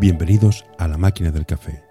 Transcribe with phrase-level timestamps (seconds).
[0.00, 1.82] Bienvenidos a La Máquina del Café,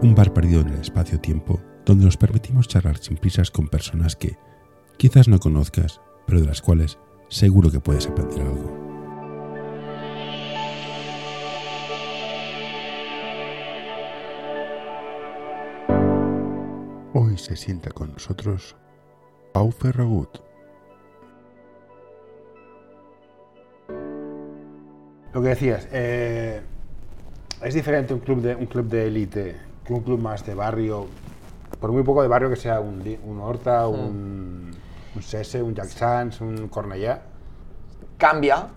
[0.00, 4.38] un bar perdido en el espacio-tiempo donde nos permitimos charlar sin prisas con personas que
[4.96, 8.72] quizás no conozcas, pero de las cuales seguro que puedes aprender algo.
[17.12, 18.76] Hoy se sienta con nosotros
[19.52, 20.38] Pau Ferragut.
[25.34, 26.62] Lo que decías, eh,
[27.64, 31.06] es diferente un club de un club de élite que un club más de barrio,
[31.80, 34.70] por muy poco de barrio que sea un, un Horta, un,
[35.14, 37.20] un Sese, un Jack Sands, un Cornellà.
[38.18, 38.68] cambia,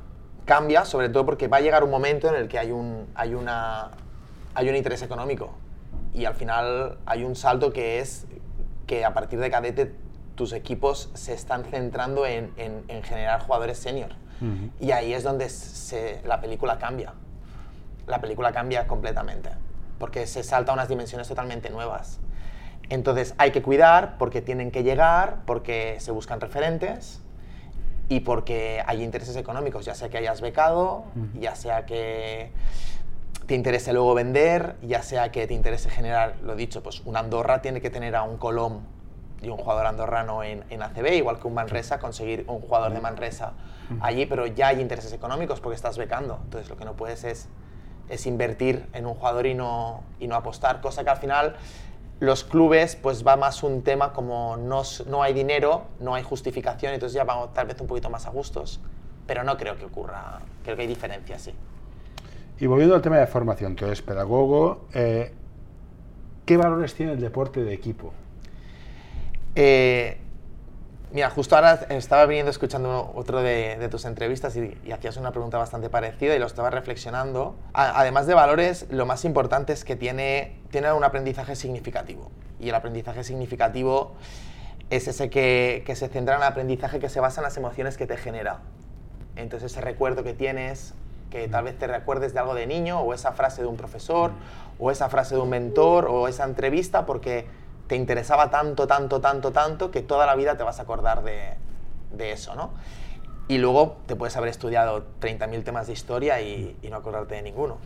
[0.45, 3.33] cambia, sobre todo porque va a llegar un momento en el que hay un, hay
[3.35, 3.91] una,
[4.55, 5.51] hay un interés económico
[6.13, 8.25] y al final hay un salto que es
[8.87, 9.93] que a partir de cadete
[10.35, 14.09] tus equipos se están centrando en, en- en generar jugadores senior
[14.81, 17.13] y ahí es donde se- la película cambia.
[18.07, 19.49] La película cambia completamente
[19.99, 22.19] porque se salta a unas dimensiones totalmente nuevas.
[22.89, 27.21] Entonces hay que cuidar porque tienen que llegar, porque se buscan referentes
[28.09, 31.05] y porque hay intereses económicos, ya sea que hayas becado,
[31.39, 32.51] ya sea que
[33.47, 37.61] te interese luego vender, ya sea que te interese generar, lo dicho, pues un Andorra
[37.61, 38.81] tiene que tener a un Colom
[39.41, 43.01] y un jugador andorrano en, en ACB, igual que un Manresa, conseguir un jugador de
[43.01, 43.53] Manresa
[44.01, 46.39] allí, pero ya hay intereses económicos porque estás becando.
[46.43, 47.49] Entonces lo que no puedes es,
[48.09, 51.55] es invertir en un jugador y no, y no apostar, cosa que al final
[52.19, 56.93] los clubes pues va más un tema como no, no hay dinero, no hay justificación,
[56.93, 58.79] entonces ya vamos tal vez un poquito más a gustos,
[59.27, 61.53] pero no creo que ocurra, creo que hay diferencias, sí.
[62.57, 65.33] Y volviendo al tema de formación, tú eres pedagogo, eh,
[66.45, 68.13] ¿qué valores tiene el deporte de equipo?
[69.55, 70.19] Eh,
[71.11, 75.57] mira, justo ahora estaba viniendo escuchando otro de, tus entrevistas y, y hacías una pregunta
[75.57, 77.55] bastante parecida y lo estaba reflexionando.
[77.73, 82.31] Además de valores, lo más importante es que tiene, tiene un aprendizaje significativo.
[82.59, 84.15] Y el aprendizaje significativo
[84.89, 87.97] es ese que, que se centra en el aprendizaje que se basa en las emociones
[87.97, 88.59] que te genera.
[89.35, 90.93] Entonces ese recuerdo que tienes,
[91.29, 94.31] que tal vez te recuerdes de algo de niño, o esa frase de un profesor,
[94.79, 97.45] o esa frase de un mentor, o esa entrevista, porque
[97.87, 101.53] te interesaba tanto, tanto, tanto, tanto, que toda la vida te vas a acordar de,
[102.11, 102.71] de eso, ¿no?
[103.47, 107.43] Y luego te puedes haber estudiado 30.000 temas de historia y, y no acordarte de
[107.43, 107.77] ninguno.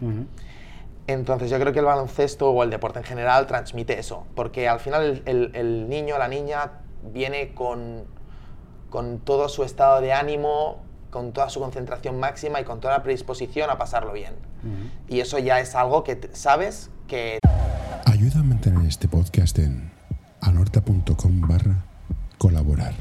[1.07, 4.79] Entonces yo creo que el baloncesto o el deporte en general transmite eso, porque al
[4.79, 6.71] final el, el- el niño, la niña,
[7.01, 8.05] viene con,
[8.89, 13.03] con todo su estado de ánimo, con toda su concentración máxima y con toda la
[13.03, 14.35] predisposición a pasarlo bien.
[15.07, 17.39] Y eso ya es algo que sabes que
[18.19, 19.93] Ayuda a mantener este podcast en
[20.41, 21.85] anorta.com barra
[22.37, 22.93] colaborar.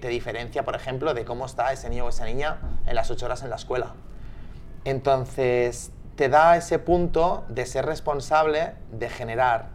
[0.00, 3.26] te diferencia, por ejemplo, de cómo está ese niño o esa niña en las ocho
[3.26, 3.94] horas en la escuela.
[4.84, 9.68] Entonces, te da ese punto de ser responsable de generar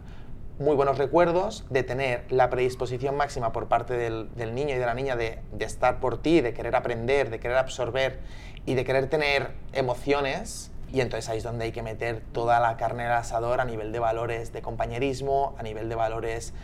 [0.58, 4.92] muy buenos recuerdos, de tener la predisposición máxima por parte del, niño y de la
[4.92, 8.20] niña de, de estar por ti, de querer aprender, de querer absorber
[8.66, 10.70] y de querer tener emociones.
[10.92, 13.92] Y entonces ahí es donde hay que meter toda la carne al asador a nivel
[13.92, 16.54] de valores de compañerismo, a nivel de valores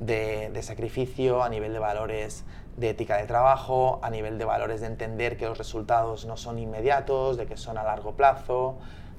[0.00, 2.44] de, sacrificio, a nivel de valores
[2.76, 6.58] de ética de trabajo, a nivel de valores de entender que los resultados no son
[6.58, 8.76] inmediatos, de que son a largo plazo,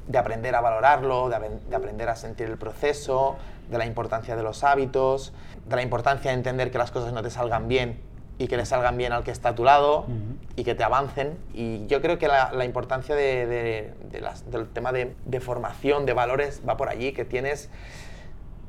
[0.08, 3.36] de aprender a valorarlo, de, de aprender a sentir el proceso,
[3.70, 5.34] de la importancia de los hábitos,
[5.66, 8.09] de la importancia de entender que las cosas no te salgan bien
[8.40, 10.08] y que le salgan bien al que está a tu lado
[10.56, 11.38] y que te avancen.
[11.54, 16.06] Y yo creo que la, la importancia de- de- de las- del tema de, formación,
[16.08, 17.70] de valores, va por allí, que tienes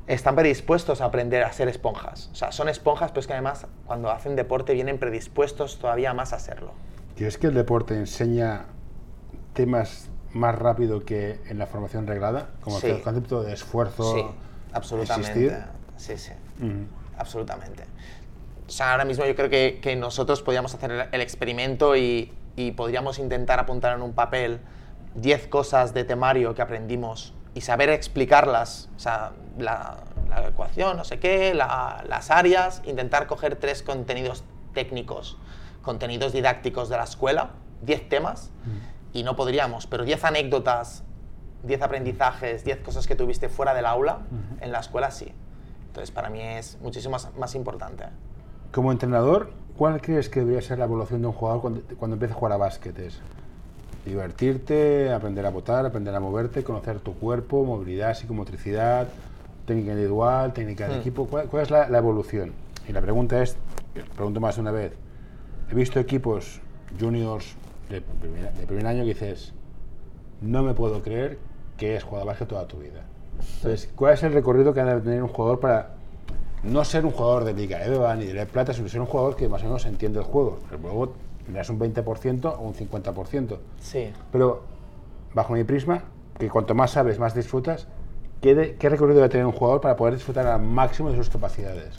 [0.07, 2.29] están predispuestos a aprender a ser esponjas.
[2.33, 6.33] O sea, son esponjas, pero es que además cuando hacen deporte vienen predispuestos todavía más
[6.33, 6.73] a serlo.
[7.15, 8.65] ¿Crees que el deporte enseña
[9.53, 12.49] temas más rápido que en la formación reglada?
[12.61, 12.87] Como Sí.
[12.87, 14.15] el concepto de esfuerzo.
[14.15, 14.25] Sí,
[14.73, 15.29] absolutamente.
[15.45, 15.63] existir.
[15.95, 16.87] Sí, sí, Ujú.
[17.17, 17.83] absolutamente.
[18.71, 22.71] O sea, ahora mismo yo creo que, que nosotros podríamos hacer el, experimento y, y
[22.71, 24.61] podríamos intentar apuntar en un papel
[25.15, 29.97] 10 cosas de temario que aprendimos y saber explicarlas, o sea, la,
[30.29, 35.37] la ecuación, no sé qué, la- las áreas, intentar coger tres contenidos técnicos,
[35.81, 37.49] contenidos didácticos de la escuela,
[37.81, 38.51] 10 temas,
[39.11, 41.03] y no podríamos, pero 10 anécdotas,
[41.63, 44.19] 10 aprendizajes, 10 cosas que tuviste fuera del aula,
[44.61, 45.33] en la escuela sí.
[45.87, 48.05] Entonces, para mí es muchísimo más, más importante.
[48.71, 52.33] Como entrenador, ¿cuál crees que debería ser la evolución de un jugador cuando, cuando empieza
[52.33, 52.97] a jugar a básquet?
[52.99, 53.19] ¿Es
[54.05, 59.09] divertirte, aprender a votar, aprender a moverte, conocer tu cuerpo, movilidad, psicomotricidad,
[59.65, 60.99] técnica individual, técnica de Hmm.
[61.01, 61.27] equipo?
[61.27, 62.53] ¿Cuál, cuál es la, la evolución?
[62.87, 63.57] Y la pregunta es,
[64.15, 64.93] pregunto más de una vez,
[65.69, 66.61] he visto equipos
[66.99, 67.55] juniors
[67.89, 69.53] de primer, de primer año que dices,
[70.41, 71.37] no me puedo creer
[71.77, 73.03] que es jugar básquet toda tu vida.
[73.57, 76.00] Entonces, ¿cuál es el recorrido que debe tener un jugador para
[76.63, 79.49] no ser un jugador de Liga EVA ni de Plata, sino ser un jugador que
[79.49, 80.59] más o menos entiende el juego?
[80.81, 81.13] Luego
[81.45, 83.57] tendrás un 20% o un 50%.
[83.79, 84.11] Sí.
[84.31, 84.61] Pero,
[85.33, 86.03] bajo mi prisma,
[86.37, 87.87] que cuanto más sabes, más disfrutas,
[88.41, 91.29] ¿qué, de- qué recorrido debe tener un jugador para poder disfrutar al máximo de sus
[91.29, 91.95] capacidades?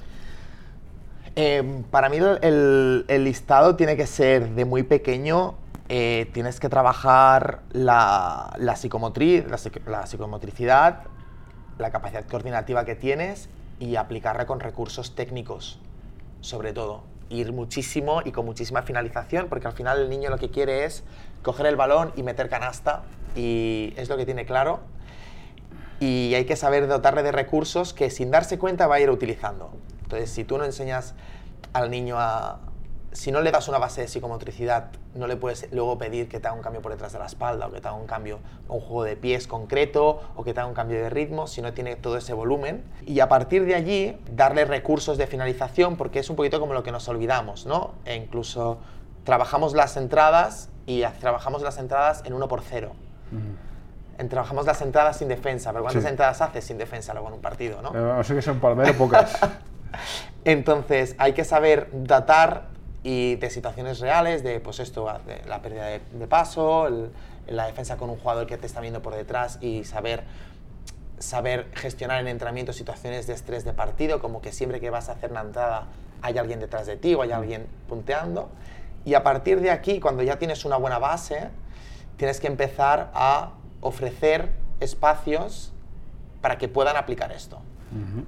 [1.35, 5.55] Eh, para mí el, listado tiene que ser de muy pequeño.
[5.89, 11.01] eh, tienes que trabajar la, la, psicomotriz, la, psic- la psicomotricidad,
[11.79, 13.49] la capacidad coordinativa que tienes
[13.83, 15.81] y aplicarla con recursos técnicos,
[16.41, 17.03] sobre todo.
[17.31, 21.03] Ir muchísimo y con muchísima finalización, porque al final el niño lo que quiere es
[21.43, 23.03] coger el balón y meter canasta,
[23.35, 24.79] y es lo que tiene claro.
[25.99, 29.73] Y hay que saber dotarle de recursos que sin darse cuenta va a ir utilizando.
[30.05, 31.15] Entonces, si tú no enseñas
[31.73, 32.61] al niño a...
[33.13, 36.49] Si no le das una base de psicomotricidad, no le puedes luego pedir que te
[36.49, 38.39] haga un cambio por detrás de la espalda o que te haga un cambio,
[38.69, 41.75] un juego de pies concreto o que te haga un cambio de ritmo, si no
[41.75, 42.83] tiene todo ese volumen.
[43.07, 46.83] Y a partir de allí, darle recursos de finalización, porque es un poquito como lo
[46.83, 47.93] que nos olvidamos, ¿no?
[48.07, 48.79] E incluso
[49.25, 52.93] trabajamos las entradas y trabajamos las entradas en uno por cero.
[54.19, 56.09] En- trabajamos las entradas sin defensa, pero ¿cuántas Sí.
[56.09, 57.91] entradas haces sin defensa luego en un partido, no?
[57.91, 59.37] Eh, No sé que son palmero pocas.
[60.45, 62.72] Entonces, hay que saber datar
[63.03, 67.11] y de situaciones reales, de pues esto, de la pérdida de, de paso, el-
[67.49, 70.23] la defensa con un jugador que te está viendo por detrás y saber
[71.19, 75.13] saber gestionar en entrenamiento situaciones de estrés de partido, como que siempre que vas a
[75.13, 75.87] hacer una entrada
[76.21, 78.49] hay alguien detrás de ti o hay alguien punteando.
[79.05, 81.49] Y a partir de aquí, cuando ya tienes una buena base,
[82.17, 84.51] tienes que empezar a ofrecer
[84.81, 85.73] espacios
[86.41, 87.61] para que puedan aplicar esto.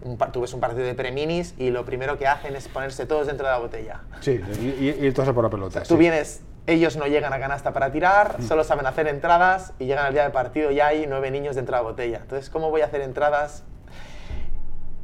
[0.02, 3.06] Un par- tú ves un partido de preminis y lo primero que hacen es ponerse
[3.06, 4.00] todos dentro de la botella.
[4.20, 5.82] Sí, y, y, y a por la pelota.
[5.82, 5.96] Tú sí.
[5.96, 10.12] vienes, ellos no llegan a canasta para tirar, solo saben hacer entradas y llegan al
[10.12, 12.18] día del partido y hay nueve niños dentro de la botella.
[12.22, 13.64] Entonces, ¿cómo voy a hacer entradas?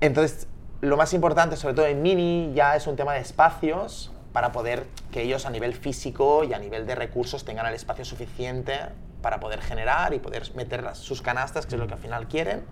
[0.00, 0.46] Entonces,
[0.80, 4.84] lo más importante, sobre todo en mini, ya es un tema de espacios para poder
[5.10, 8.78] que ellos a nivel físico y a nivel de recursos tengan el espacio suficiente
[9.22, 12.62] para poder generar y poder meter sus canastas, que es lo que al final quieren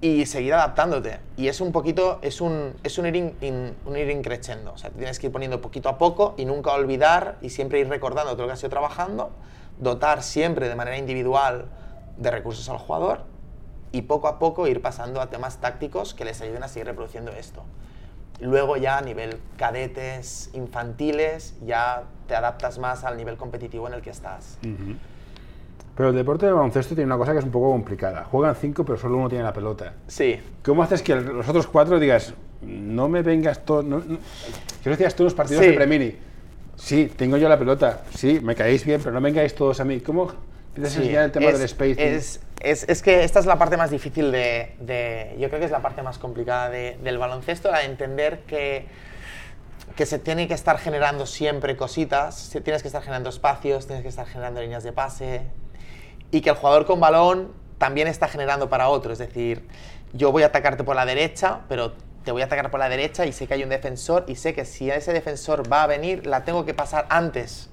[0.00, 1.20] y seguir adaptándote.
[1.36, 4.72] Y es un poquito, es un, es un ir, in- in- un ir increciendo.
[4.72, 7.88] O sea, tienes que ir poniendo poquito a poco y nunca olvidar y siempre ir
[7.88, 9.30] recordando todo lo que has ido trabajando,
[9.78, 11.66] dotar siempre de manera individual
[12.18, 13.24] de recursos al jugador
[13.92, 17.30] y poco a poco ir pasando a temas tácticos que les ayuden a seguir reproduciendo
[17.32, 17.62] esto.
[18.40, 24.02] Luego ya a nivel cadetes, infantiles, ya te adaptas más al nivel competitivo en el
[24.02, 24.58] que estás.
[25.96, 28.24] Pero el deporte de baloncesto tiene una cosa que es un poco complicada.
[28.24, 29.94] Juegan cinco, pero solo uno tiene la pelota.
[30.06, 33.82] Sí, ¿Cómo haces que los otros cuatro digas, no me vengas todo...
[33.82, 34.18] No, no"?
[34.82, 35.70] ¿Qué decías tú los partidos Sí.
[35.70, 36.14] de Premini?
[36.76, 38.02] Sí, tengo yo la pelota.
[38.14, 40.00] Sí, me caéis bien, pero no vengáis todos a mí.
[40.00, 40.32] ¿Cómo
[40.68, 41.98] empiezas a Sí, enseñar el tema es, del spacing?
[41.98, 45.64] Es, es- es que esta es la parte más difícil de, de- Yo creo que
[45.66, 48.84] es la parte más complicada de- del baloncesto, la de entender que,
[49.96, 54.10] que se tiene que estar generando siempre cositas, tienes que estar generando espacios, tienes que
[54.10, 55.40] estar generando líneas de pase
[56.30, 59.12] y que el jugador con balón también está generando para otro.
[59.12, 59.66] Es decir,
[60.12, 61.92] yo voy a atacarte por la derecha, pero
[62.24, 64.52] te voy a atacar por la derecha y sé que hay un defensor y sé
[64.52, 67.70] que si ese defensor va a venir, la tengo que pasar antes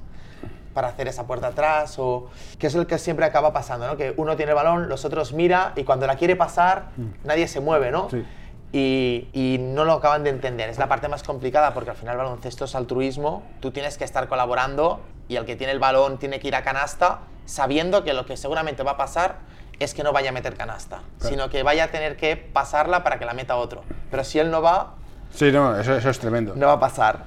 [0.76, 2.30] para hacer esa puerta atrás o
[2.60, 3.98] que es lo que siempre acaba pasando, ¿no?
[3.98, 6.90] Que uno tiene el balón, los otros mira y cuando la quiere pasar
[7.24, 8.10] nadie se mueve, ¿no?
[8.10, 8.24] Sí.
[8.72, 10.70] Y, y no lo acaban de entender.
[10.70, 13.44] Es la parte más complicada porque al final el baloncesto es altruismo.
[13.60, 16.64] Tú tienes que estar colaborando y el que tiene el balón tiene que ir a
[16.64, 19.38] canasta sabiendo que lo que seguramente va a pasar
[19.80, 23.20] es que no vaya a meter canasta, sino que vaya a tener que pasarla para
[23.20, 23.84] que la meta otro.
[24.12, 24.96] Pero si él no va,
[25.34, 26.54] Sí, no, eso, eso es tremendo.
[26.56, 27.24] no va a pasar.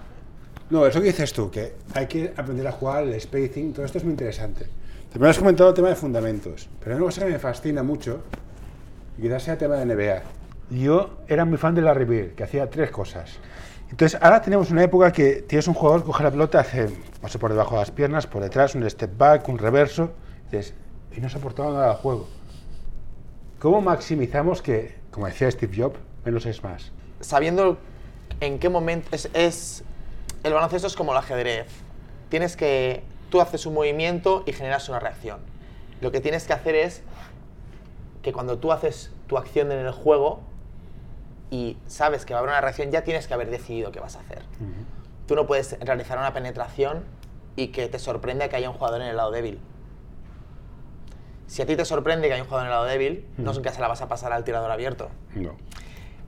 [0.70, 3.98] No, eso que dices tú, que hay que aprender a jugar el spacing, todo esto
[3.98, 4.68] es muy interesante.
[5.12, 8.22] También has comentado el tema de fundamentos, pero hay una cosa que me fascina mucho,
[9.18, 10.22] y quizás sea el tema de NBA.
[10.70, 13.30] Yo era muy fan de Larry Bird, que hacía tres cosas.
[13.90, 16.88] Entonces, ahora tenemos una época que tienes un jugador coge la pelota, hace
[17.20, 20.10] paso por debajo de las piernas, por detrás, un step back, un reverso,
[20.50, 20.74] y, dices,
[21.16, 22.28] y no se ha aportado nada al juego.
[23.60, 26.92] ¿Cómo maximizamos que, como decía Steve Jobs, menos es más?
[27.20, 27.78] sabiendo
[28.40, 29.82] en qué momento es, es-
[30.44, 31.66] el baloncesto es como el ajedrez.
[32.28, 35.38] Tienes que tú haces un movimiento y generas una reacción.
[36.02, 37.02] Lo que tienes que hacer es
[38.22, 40.40] que cuando tú haces tu acción en el juego
[41.50, 44.16] y sabes que va a haber una reacción, ya tienes que haber decidido qué vas
[44.16, 44.42] a hacer.
[45.26, 47.04] Tú no puedes realizar una penetración
[47.56, 49.60] y que te sorprenda que haya un jugador en el lado débil.
[51.46, 53.72] Si a ti te sorprende que hay un jugador en el lado débil, no nunca
[53.72, 55.10] se la vas a pasar al tirador abierto.
[55.34, 55.56] No.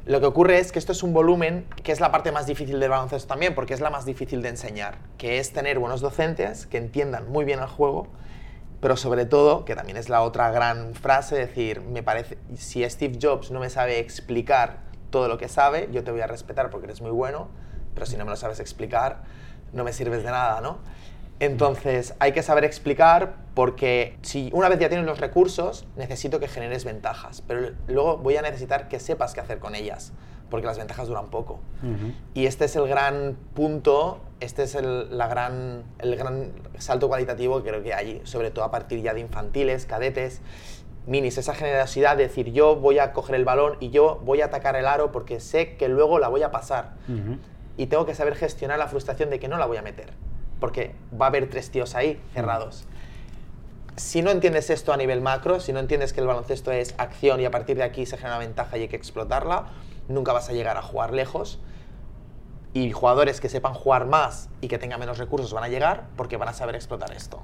[0.06, 2.80] Lo que ocurre es que esto es un volumen que es la parte más difícil
[2.80, 6.66] del baloncesto también, porque es la más difícil de enseñar, que es tener buenos docentes
[6.66, 8.06] que entiendan muy bien el juego,
[8.80, 13.18] pero sobre todo, que también es la otra gran frase, decir, me parece, si Steve
[13.20, 16.86] Jobs no me sabe explicar todo lo que sabe, yo te voy a respetar porque
[16.86, 17.48] eres muy bueno,
[17.94, 19.22] pero si no me lo sabes explicar,
[19.72, 20.78] no me sirves de nada, ¿no?
[21.40, 26.48] Entonces, hay que saber explicar porque si una vez ya tienes los recursos, necesito que
[26.48, 30.12] generes ventajas, pero luego voy a necesitar que sepas qué hacer con ellas,
[30.50, 31.60] porque las ventajas duran poco.
[32.34, 37.62] Y este es el gran punto, este es el, la gran, el gran salto cualitativo
[37.62, 40.40] que creo que hay, sobre todo a partir ya de infantiles, cadetes,
[41.06, 44.46] minis, esa generosidad de decir yo voy a coger el balón y yo voy a
[44.46, 46.94] atacar el aro porque sé que luego la voy a pasar.
[47.76, 50.12] Y tengo que saber gestionar la frustración de que no la voy a meter,
[50.60, 52.86] porque va a haber tres tíos ahí cerrados.
[53.96, 57.40] Si no entiendes esto a nivel macro, si no entiendes que el baloncesto es acción
[57.40, 59.66] y a partir de aquí se genera una ventaja y hay que explotarla,
[60.08, 61.58] nunca vas a llegar a jugar lejos.
[62.74, 66.36] Y jugadores que sepan jugar más y que tengan menos recursos van a llegar porque
[66.36, 67.42] van a saber explotar esto.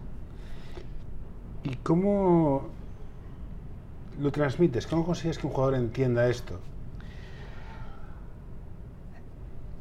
[1.65, 2.69] ¿Y cómo
[4.19, 4.87] lo transmites?
[4.87, 6.61] ¿Cómo consigues que un jugador entienda esto?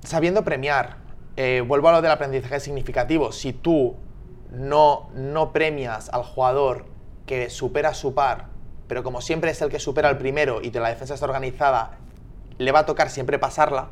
[0.03, 0.97] Sabiendo premiar.
[1.35, 3.31] Eh, vuelvo a lo del aprendizaje significativo.
[3.31, 3.95] Si tú
[4.51, 6.85] no, no premias al jugador
[7.25, 8.47] que supera su par,
[8.87, 11.97] pero como siempre es el que supera al primero y de la defensa está organizada,
[12.57, 13.89] le va a tocar siempre pasarla.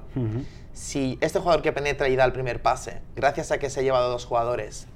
[0.74, 3.84] Si este jugador que penetra y da el primer pase, gracias a que se ha
[3.84, 4.88] llevado dos jugadores,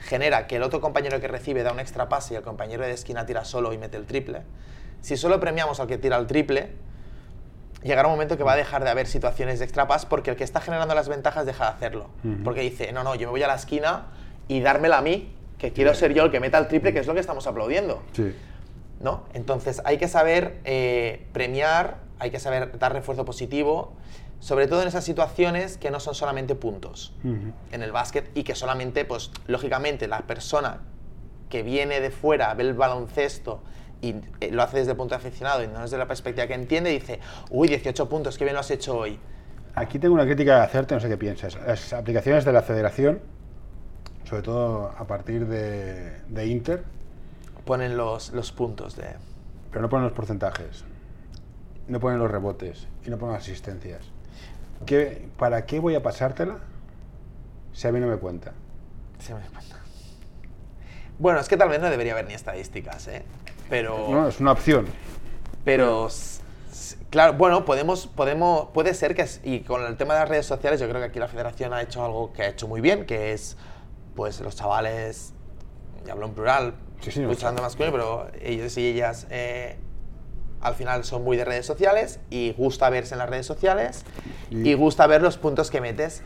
[0.00, 2.92] genera que el otro compañero que recibe da un extra pase y el compañero de
[2.92, 4.42] esquina tira solo y mete el triple,
[5.00, 6.72] si solo premiamos al que tira el triple,
[7.82, 10.36] llegará un momento que va a dejar de haber situaciones de extra pass porque el
[10.36, 12.08] que está generando las ventajas deja de hacerlo.
[12.44, 14.06] Porque dice, no, no, yo me voy a la esquina
[14.48, 17.06] y dármela a mí, que quiero ser yo el que meta el triple, que es
[17.06, 18.02] lo que estamos aplaudiendo.
[18.12, 18.34] Sí.
[19.00, 19.24] ¿no?
[19.32, 23.92] Entonces hay que saber eh, premiar, hay que saber dar refuerzo positivo,
[24.40, 28.54] sobre todo en esas situaciones que no son solamente puntos en el básquet y que
[28.54, 30.82] solamente, pues lógicamente, la persona
[31.48, 33.62] que viene de fuera, ve el baloncesto
[34.00, 36.54] y eh, lo hace desde el punto de aficionado y no desde la perspectiva que
[36.54, 39.18] entiende, dice, uy, 18 puntos, qué bien lo has hecho hoy.
[39.74, 41.56] Aquí tengo una crítica a hacerte, no sé qué piensas.
[41.66, 43.20] Las aplicaciones de la federación,
[44.24, 46.84] sobre todo a partir de, de Inter,
[47.64, 49.04] Ponen los, los puntos de...
[49.70, 50.84] pero no ponen los porcentajes,
[51.86, 54.00] no ponen los rebotes y no ponen las asistencias.
[54.86, 56.60] ¿Qué, ¿Para qué voy a pasártela
[57.74, 58.54] si a mí no me cuenta?
[59.18, 59.76] Se me cuenta.
[61.18, 63.24] Bueno, es que tal vez no debería haber ni estadísticas, ¿eh?
[63.68, 64.08] Pero...
[64.10, 64.86] No, es una opción.
[65.64, 66.08] Pero,
[67.10, 70.80] claro, bueno, podemos, podemos, puede ser que, y con el tema de las redes sociales,
[70.80, 73.32] yo creo que aquí la federación ha hecho algo que ha hecho muy bien, que
[73.32, 73.56] es,
[74.16, 75.34] pues, los chavales,
[76.06, 79.76] y hablo en plural, Sí, sí, los usando masculino, pero ellos y ellas eh,
[80.60, 84.04] al final son muy de redes sociales y gusta verse en las redes sociales
[84.50, 86.22] Y- y gusta ver los puntos que metes.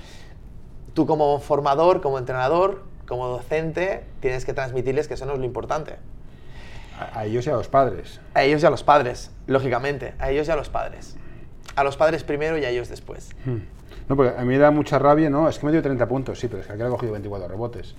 [0.95, 5.45] Tú como formador, como entrenador, como docente, tienes que transmitirles que eso no es lo
[5.45, 5.97] importante.
[6.99, 8.21] A, a ellos y a los padres.
[8.35, 10.15] A ellos y a los padres, lógicamente.
[10.19, 11.17] A ellos y a los padres.
[11.77, 13.31] A los padres primero y a ellos después.
[14.09, 15.49] No, porque a mí me da mucha rabia, ¿no?
[15.49, 17.95] Es que me dio 30 puntos, sí, pero es que aquí ha cogido 24 rebotes.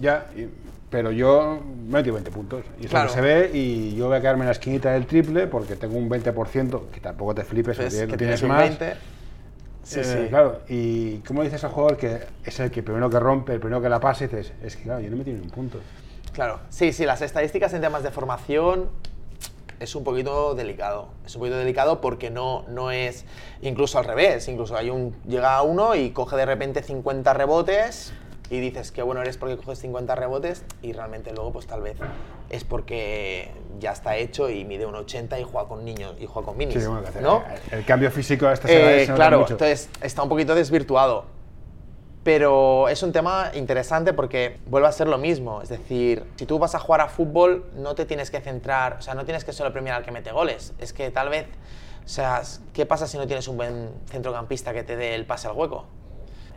[0.00, 0.48] Ya, y-
[0.90, 2.64] pero yo me dio 20 puntos.
[2.80, 3.08] Y eso Claro.
[3.10, 6.08] se ve y yo voy a quedarme en la esquinita del triple porque tengo un
[6.08, 8.60] 20%, que tampoco te flipes, porque que tienes más.
[8.60, 8.94] 20.
[9.82, 10.28] Sí, Eh, sí.
[10.28, 13.80] Claro, y ¿cómo dices al jugador que es el que primero que rompe, el primero
[13.82, 14.24] que la pasa?
[14.24, 15.78] Y dices, es que claro, yo no me tiene un punto.
[16.38, 18.88] Claro, sí, sí, las estadísticas en temas de formación
[19.80, 21.08] es un poquito delicado.
[21.26, 23.24] Es un poquito delicado porque no, no es,
[23.60, 28.12] incluso al revés, incluso hay un, llega uno y coge de repente 50 rebotes
[28.50, 31.96] y dices que bueno eres porque coges 50 rebotes y realmente luego pues tal vez
[32.50, 36.46] es porque ya está hecho y mide un 80 y juega con niños y juega
[36.46, 37.42] con minis, Sí, bueno, que hacer- ¿no?
[37.72, 39.54] el, el cambio físico a estas Eh, edades se claro, mucho.
[39.54, 41.36] entonces está un poquito desvirtuado.
[42.28, 45.62] Pero es un tema interesante porque vuelve a ser lo mismo.
[45.62, 49.00] Es decir, si tú vas a jugar a fútbol, no te tienes que centrar, o
[49.00, 50.74] sea, no tienes que solo premiar al que mete goles.
[50.78, 51.46] Es que tal vez,
[52.04, 52.42] o sea,
[52.74, 55.86] ¿qué pasa si no tienes un buen centrocampista que te dé el pase al hueco?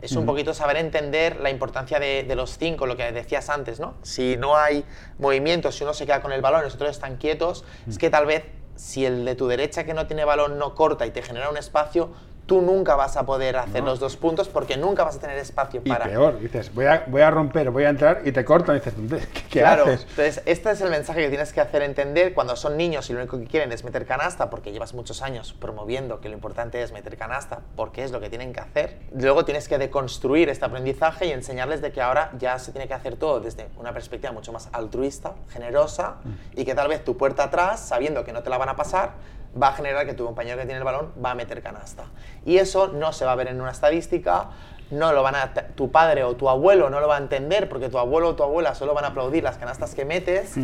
[0.02, 3.80] Es un poquito saber entender la importancia de, de los cinco, lo que decías antes,
[3.80, 3.94] ¿no?
[4.02, 4.84] Si no hay
[5.18, 8.10] movimiento, si uno se queda con el balón y los otros están quietos, es que
[8.10, 8.44] tal vez
[8.76, 11.56] si el de tu derecha que no tiene balón no corta y te genera un
[11.56, 12.10] espacio,
[12.46, 13.90] tú nunca vas a poder hacer No.
[13.90, 16.04] los dos puntos porque nunca vas a tener espacio Y para...
[16.06, 18.94] peor, dices, voy a, voy a romper, voy a entrar y te cortan y dices,
[19.32, 20.02] ¿qué, qué claro, haces?
[20.10, 23.20] entonces este es el mensaje que tienes que hacer entender cuando son niños y lo
[23.20, 26.92] único que quieren es meter canasta porque llevas muchos años promoviendo que lo importante es
[26.92, 28.98] meter canasta porque es lo que tienen que hacer.
[29.14, 32.94] Luego tienes que deconstruir este aprendizaje y enseñarles de que ahora ya se tiene que
[32.94, 36.16] hacer todo desde una perspectiva mucho más altruista, generosa
[36.54, 39.12] y que tal vez tu puerta atrás, sabiendo que no te la van a pasar,
[39.60, 42.04] va a generar que tu compañero que tiene el balón va a meter canasta.
[42.44, 44.50] Y eso no se va a ver en una estadística,
[44.90, 47.88] no lo van a, tu padre o tu abuelo no lo va a entender porque
[47.88, 50.54] tu abuelo o tu abuela solo van a aplaudir las canastas que metes,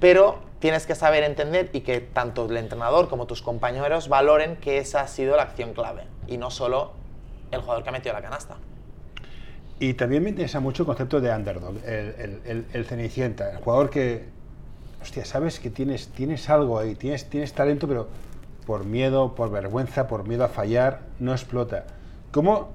[0.00, 4.78] pero tienes que saber entender y que tanto el entrenador como tus compañeros valoren que
[4.78, 6.92] esa ha sido la acción clave y no solo
[7.50, 8.56] el jugador que ha metido la canasta.
[9.78, 13.90] Y también me interesa mucho el concepto de underdog, el, el, el, cenicienta, el jugador
[13.90, 14.24] que,
[15.04, 18.08] hostia, sabes que tienes, tienes algo ahí, tienes, tienes talento, pero
[18.66, 21.84] por miedo, por vergüenza, por miedo a fallar, no explota.
[22.32, 22.70] ¿Cómo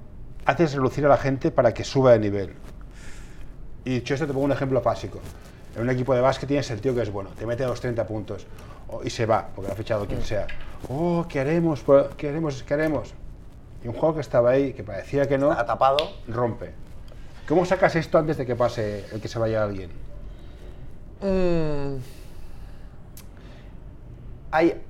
[0.46, 2.54] haces relucir a la gente para que suba de nivel?
[3.84, 5.18] Y dicho esto, te pongo un ejemplo básico.
[5.74, 7.80] En un equipo de básquet tienes el tío que es bueno, te mete a los
[7.80, 8.46] 30 puntos
[9.02, 10.46] y se va, porque lo ha fichado quien sea.
[10.88, 11.82] Oh, ¿qué haremos?
[12.16, 12.62] ¿Qué haremos?
[12.62, 13.12] ¿Qué haremos?
[13.82, 16.70] Y un juego que estaba ahí, que parecía que no, ha tapado, rompe.
[17.48, 19.90] ¿Cómo sacas esto antes de que pase el que se vaya alguien?
[21.22, 22.19] Mm.
[24.50, 24.80] Hay,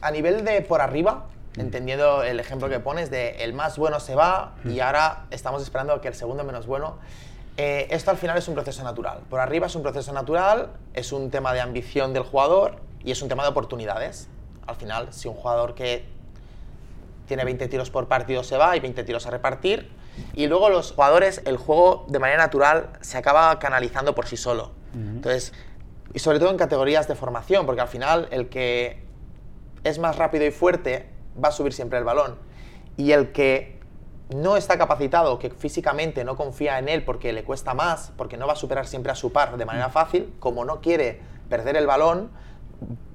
[0.00, 4.14] a nivel de por arriba, entendiendo el ejemplo que pones de el más bueno se
[4.14, 6.98] va y ahora estamos esperando que el segundo menos bueno.
[7.56, 9.20] Eh, esto al final es un proceso natural.
[9.28, 13.20] Por arriba es un proceso natural, es un tema de ambición del jugador y es
[13.20, 14.28] un tema de oportunidades.
[14.66, 16.04] Al final, si un jugador que
[17.26, 19.90] tiene 20 tiros por partido se va y 20 tiros a repartir,
[20.34, 24.72] y luego los jugadores, el juego de manera natural se acaba canalizando por sí solo.
[24.92, 25.52] Entonces,
[26.12, 29.04] y sobre todo en categorías de formación, porque al final el que
[29.84, 31.10] es más rápido y fuerte
[31.42, 32.36] va a subir siempre el balón.
[32.96, 33.80] Y el que
[34.34, 38.46] no está capacitado, que físicamente no confía en él porque le cuesta más, porque no
[38.46, 41.86] va a superar siempre a su par de manera fácil, como no quiere perder el
[41.86, 42.30] balón,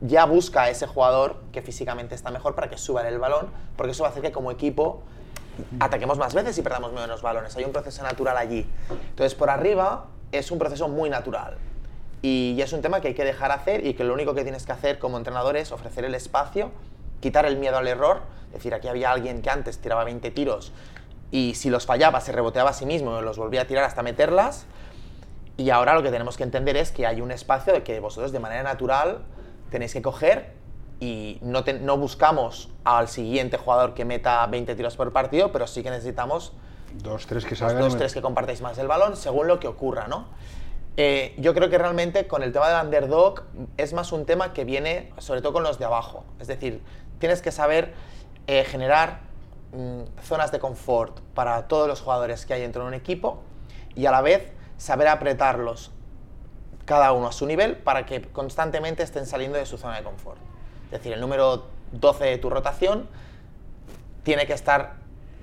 [0.01, 3.91] ya busca a ese jugador que físicamente está mejor para que suba el balón, porque
[3.91, 5.03] eso va a hacer que como equipo
[5.79, 7.55] ataquemos más veces y perdamos menos balones.
[7.55, 8.69] Hay un proceso natural allí.
[9.09, 11.57] Entonces, por arriba es un proceso muy natural.
[12.21, 14.65] Y es un tema que hay que dejar hacer y que lo único que tienes
[14.65, 16.71] que hacer como entrenador es ofrecer el espacio,
[17.19, 18.21] quitar el miedo al error.
[18.47, 20.71] Es decir, aquí había alguien que antes tiraba 20 tiros
[21.31, 24.03] y si los fallaba se reboteaba a sí mismo y los volvía a tirar hasta
[24.03, 24.65] meterlas.
[25.57, 28.31] Y ahora lo que tenemos que entender es que hay un espacio de que vosotros
[28.31, 29.19] de manera natural
[29.69, 30.53] tenéis que coger
[30.99, 35.83] y no, no buscamos al siguiente jugador que meta 20 tiros por partido, pero sí
[35.83, 36.53] que necesitamos
[37.03, 37.81] dos, tres que salgan.
[37.81, 40.27] Dos, tres que compartáis más el balón según lo que ocurra, ¿no?
[40.97, 43.43] Eh, yo creo que realmente con el tema del underdog
[43.75, 46.23] es más un tema que viene sobre todo con los de abajo.
[46.39, 46.81] Es decir,
[47.19, 47.93] tienes que saber
[48.47, 49.19] eh, generar
[49.73, 53.41] mm, zonas de confort para todos los jugadores que hay dentro de un equipo
[53.93, 55.91] y a la vez saber apretarlos
[56.85, 60.39] cada uno a su nivel para que constantemente estén saliendo de su zona de confort.
[60.85, 63.09] Es decir, el número 12 de tu rotación
[64.23, 64.93] tiene que estar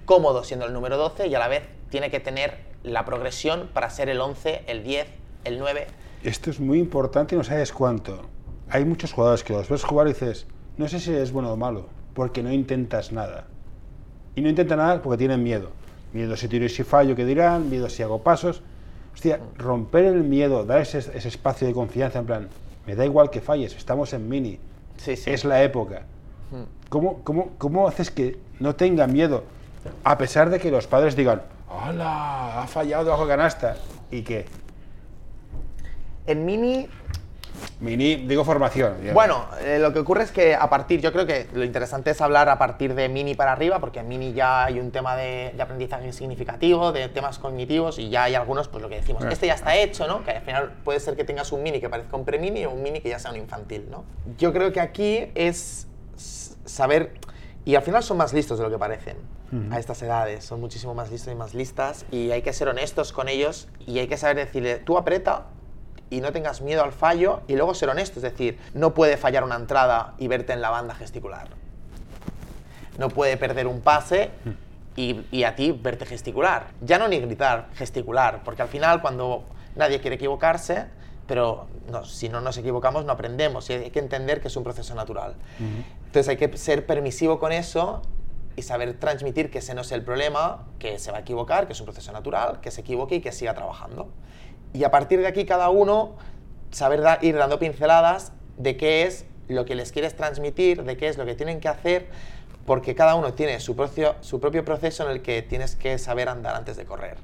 [0.04, 3.90] cómodo siendo el número 12 y a la vez tiene que tener la progresión para
[3.90, 5.08] ser el 11, el 10,
[5.44, 5.86] el 9.
[6.22, 8.22] Esto es muy importante y no sabes cuánto.
[8.68, 11.56] Hay muchos jugadores que los ves jugar y dices, no sé si es bueno o
[11.56, 13.46] malo, porque no intentas nada.
[14.34, 15.70] Y no intentan nada porque tienen miedo.
[16.12, 17.68] Miedo si tiro y si fallo, ¿qué dirán?
[17.70, 18.62] Miedo si hago pasos.
[19.14, 22.48] Hostia, romper el miedo, dar ese, ese espacio de confianza, en plan,
[22.86, 24.58] me da igual que falles, estamos en mini,
[25.06, 26.06] es la época.
[26.50, 26.64] Hmm.
[26.88, 29.44] ¿Cómo, cómo, cómo haces que no tenga miedo?
[30.04, 32.62] A pesar de que los padres digan, ¡Hola!
[32.62, 33.76] Ha fallado bajo canasta.
[34.10, 34.44] ¿Y qué?
[36.26, 36.88] En mini
[37.80, 38.96] Mini, digo formación.
[39.12, 42.20] Bueno, eh, lo que ocurre es que a partir, yo creo que lo interesante es
[42.20, 45.54] hablar a partir de mini para arriba, porque en mini ya hay un tema de,
[45.58, 49.54] aprendizaje significativo, de temas cognitivos, y ya hay algunos, pues lo que decimos, este ya
[49.54, 50.24] está hecho, ¿no?
[50.24, 52.82] Que al final puede ser que tengas un mini que parezca un pre-mini o un
[52.82, 54.04] mini que ya sea un infantil, ¿no?
[54.38, 55.88] Yo creo que aquí es
[56.64, 57.14] saber,
[57.64, 59.16] y al final son más listos de lo que parecen
[59.70, 63.12] a estas edades, son muchísimo más listos y más listas, y hay que ser honestos
[63.12, 65.48] con ellos, y hay que saber decirle, tú aprieta,
[66.12, 69.44] y no tengas miedo al fallo y luego ser honesto, es decir, no puede fallar
[69.44, 71.48] una entrada y verte en la banda gesticular.
[72.98, 74.30] No puede perder un pase
[74.94, 76.66] y, a ti verte gesticular.
[76.82, 79.44] Ya no ni gritar, gesticular, porque al final cuando
[79.74, 80.84] nadie quiere equivocarse,
[81.26, 81.66] pero
[82.04, 85.34] si no nos equivocamos no aprendemos y hay que entender que es un proceso natural.
[86.04, 88.02] Entonces hay que ser permisivo con eso
[88.54, 91.72] y saber transmitir que ese no es el problema, que se va a equivocar, que
[91.72, 94.10] es un proceso natural, que se equivoque y que siga trabajando.
[94.74, 96.16] Y a partir de aquí cada uno
[96.70, 101.18] saber ir dando pinceladas de qué es lo que les quieres transmitir, de qué es
[101.18, 102.06] lo que tienen que hacer,
[102.64, 106.28] porque cada uno tiene su propio, su propio proceso en el que tienes que saber
[106.28, 107.18] andar antes de correr.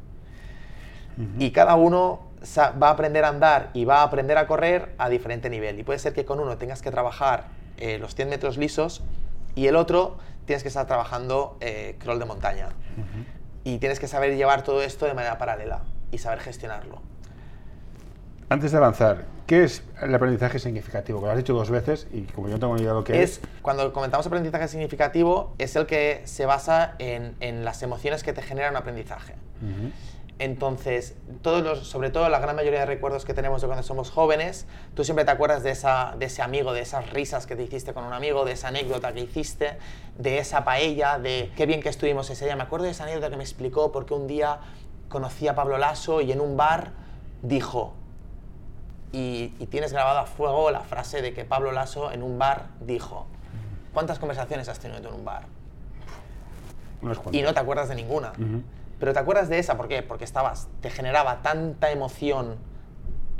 [1.38, 2.28] Y cada uno
[2.80, 5.80] va a aprender a andar y va a aprender a correr a diferente nivel.
[5.80, 9.02] Y puede ser que con uno tengas que trabajar eh, los 100 metros lisos
[9.56, 12.68] y el otro tienes que estar trabajando eh, crawl de montaña.
[13.64, 15.82] Y tienes que saber llevar todo esto de manera paralela
[16.12, 17.02] y saber gestionarlo
[18.50, 21.20] Antes de avanzar, ¿qué es el aprendizaje significativo?
[21.20, 23.04] Que lo has dicho dos veces y como yo no tengo ni idea de lo
[23.04, 23.38] que es.
[23.38, 28.32] es, cuando comentamos aprendizaje significativo, es el que se basa en, en las emociones que
[28.32, 29.34] te generan un aprendizaje.
[29.60, 29.92] Ujú.
[30.38, 34.10] Entonces, todos los, sobre todo la gran mayoría de recuerdos que tenemos de cuando somos
[34.10, 37.64] jóvenes, tú siempre te acuerdas de, esa, de ese amigo, de esas risas que te
[37.64, 39.76] hiciste con un amigo, de esa anécdota que hiciste,
[40.16, 42.56] de esa paella, de qué bien que estuvimos ese día.
[42.56, 44.60] Me acuerdo de esa anécdota que me explicó porque un día
[45.08, 46.92] conocí a Pablo Lasso y en un bar
[47.42, 47.94] dijo,
[49.12, 52.66] y, y tienes grabado a fuego la frase de que Pablo Lasso en un bar
[52.80, 53.26] dijo,
[53.92, 55.44] ¿cuántas conversaciones has tenido tú en un bar?
[57.00, 57.40] Unos cuantos.
[57.40, 58.32] y no te acuerdas de ninguna.
[58.98, 60.02] Pero te acuerdas de esa, ¿por qué?
[60.02, 62.56] Porque estabas, te generaba tanta emoción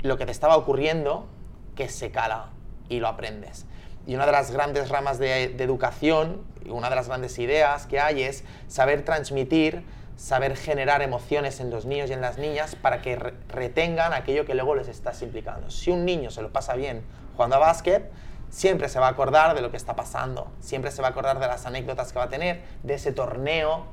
[0.01, 1.27] lo que te estaba ocurriendo
[1.75, 2.51] que se cala
[2.87, 3.65] y lo aprendes.
[4.07, 7.99] Y una de las grandes ramas de, de educación, una de las grandes ideas que
[7.99, 9.83] hay es saber transmitir,
[10.19, 14.45] saber generar emociones en los niños y en las niñas para que re- retengan aquello
[14.45, 15.69] que luego les estás implicando.
[15.69, 17.03] Si un niño se lo pasa bien
[17.35, 18.11] jugando a básquet,
[18.49, 21.39] siempre se va a acordar de lo que está pasando, siempre se va a acordar
[21.39, 23.85] de las anécdotas que va a tener, de ese torneo,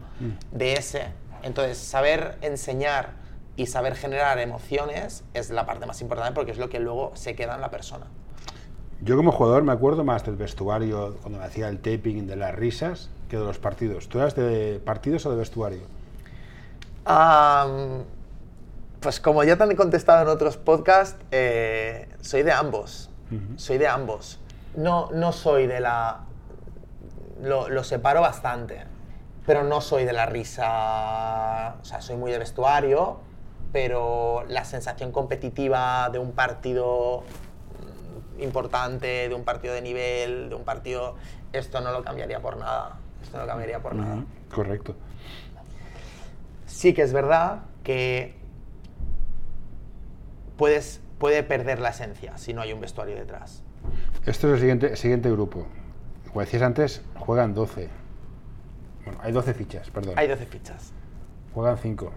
[0.50, 1.04] de ese.
[1.44, 3.10] Entonces, saber enseñar
[3.54, 7.36] y saber generar emociones es la parte más importante porque es lo que luego se
[7.36, 8.06] queda en la persona.
[9.00, 12.52] Yo como jugador me acuerdo más del vestuario cuando me hacía el taping de las
[12.52, 14.08] risas que de los partidos.
[14.08, 15.82] ¿Tú eras de partidos o de vestuario?
[19.01, 23.11] Pues como ya te han contestado en otros podcasts, eh, soy de ambos.
[23.57, 24.40] Soy de ambos.
[24.75, 26.21] No, no soy de la...
[27.42, 28.85] Lo, lo separo bastante,
[29.47, 31.77] pero no soy de la risa...
[31.81, 33.21] O sea, soy muy de vestuario,
[33.73, 37.23] pero la sensación competitiva de un partido
[38.38, 41.14] importante, de un partido de nivel, de un partido...
[41.53, 42.99] Esto no lo cambiaría por nada.
[43.23, 44.25] Esto no lo cambiaría por nada.
[44.53, 44.97] Correcto.
[46.76, 48.34] Sí que es verdad que
[50.58, 53.62] puedes, puede perder la esencia si no hay un vestuario detrás.
[54.26, 55.66] Esto es el siguiente, el siguiente grupo.
[56.28, 57.88] Como decías antes, juegan 12.
[59.06, 60.14] Bueno, hay 12 fichas, perdón.
[60.18, 60.92] Hay 12 fichas.
[61.54, 62.12] Juegan 5.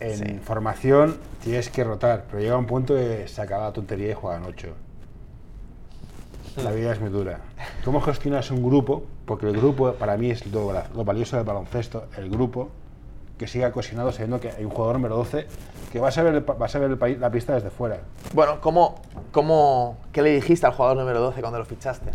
[0.00, 0.38] En Sí.
[0.42, 4.44] formación tienes que rotar, pero llega un punto que se acaba la tontería y juegan
[4.44, 4.74] 8.
[6.64, 7.40] La vida es muy dura.
[7.84, 9.04] ¿Cómo gestionas un grupo?
[9.30, 12.68] Porque el grupo para mí es lo, lo valioso del baloncesto, el grupo
[13.38, 15.46] que siga cohesionado sabiendo que hay un jugador número 12
[15.92, 17.98] que va a saber, va a saber el la pista desde fuera.
[18.34, 22.10] Bueno, ¿cómo, cómo, ¿qué le dijiste al jugador número 12 cuando lo fichaste?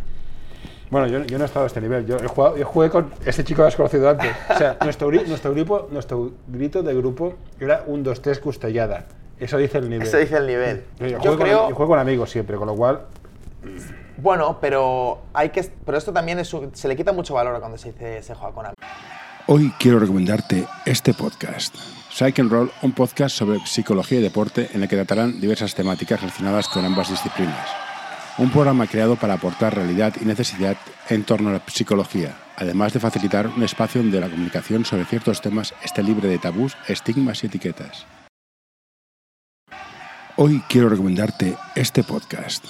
[0.92, 2.06] Bueno, yo, yo no he estado a este nivel.
[2.06, 4.36] Yo, he jugado- yo jugué con este chico que has conocido antes.
[4.54, 9.06] O sea, nuestro, nuestro, grupo, nuestro grito de grupo era un 2-3 custellada.
[9.40, 10.06] Eso dice el nivel.
[10.06, 10.84] Eso dice el nivel.
[11.00, 13.04] Yo, Yo juego, creo- con, yo juego con amigos siempre, con lo cual.
[14.18, 18.24] Bueno, pero hay que, pero esto también se le quita mucho valor cuando se dice
[18.24, 18.66] se juega con.
[19.48, 21.76] Hoy quiero recomendarte este podcast.
[22.10, 26.22] Psych and Roll, un podcast sobre psicología y deporte en el que tratarán diversas temáticas
[26.22, 27.70] relacionadas con ambas disciplinas.
[28.38, 30.78] Un programa creado para aportar realidad y necesidad
[31.10, 35.42] en torno a la psicología, además de facilitar un espacio donde la comunicación sobre ciertos
[35.42, 38.06] temas esté libre de tabús, estigmas y etiquetas.
[40.38, 42.66] Hoy quiero recomendarte este podcast.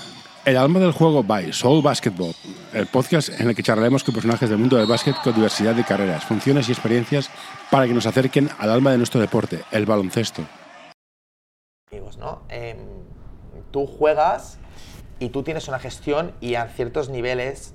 [0.46, 2.32] El alma del juego by Soul Basketball,
[2.72, 5.84] el podcast en el que charlaremos con personajes del mundo del básquet con diversidad de
[5.84, 7.32] carreras, funciones y experiencias
[7.72, 10.44] para que nos acerquen al alma de nuestro deporte, el baloncesto.
[11.92, 12.44] amigos, ¿no?
[12.50, 12.78] Em,
[13.72, 14.60] tú juegas
[15.18, 17.74] y tú tienes una gestión y a ciertos niveles,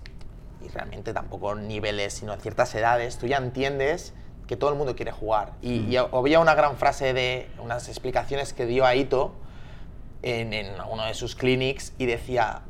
[0.65, 4.15] y realmente tampoco niveles, sino a ciertas edades, tú ya entiendes
[4.47, 5.55] que todo el mundo quiere jugar.
[5.61, 9.35] Y, y había una gran frase de unas explicaciones que dio Aito
[10.23, 12.63] en, en uno de sus clinics y decía,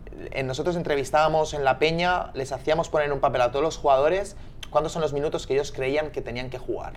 [0.45, 4.37] nosotros entrevistábamos en la peña, les hacíamos poner un papel a todos los jugadores
[4.71, 6.93] cuántos son los minutos que ellos creían que tenían que jugar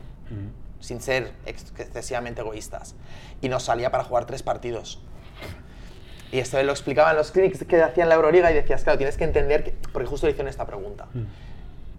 [0.80, 2.96] sin ser ex- excesivamente egoístas.
[3.42, 5.00] Y nos salía para jugar tres partidos.
[6.32, 9.16] Y esto lo explicaba en los clinics que hacían la Euroliga y decías, claro, tienes
[9.18, 11.08] que entender, que, porque justo le hicieron esta pregunta.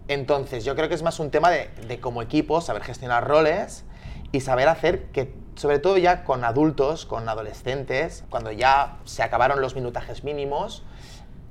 [0.07, 3.85] Entonces, yo creo que es más un tema de, de como equipo, saber gestionar roles
[4.31, 9.61] y saber hacer que, sobre todo ya con adultos, con adolescentes, cuando ya se acabaron
[9.61, 10.83] los minutajes mínimos,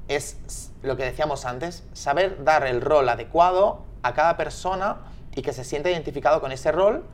[0.08, 4.98] es lo que decíamos antes, saber dar el rol adecuado a cada persona
[5.34, 7.04] y que se sienta identificado con ese rol,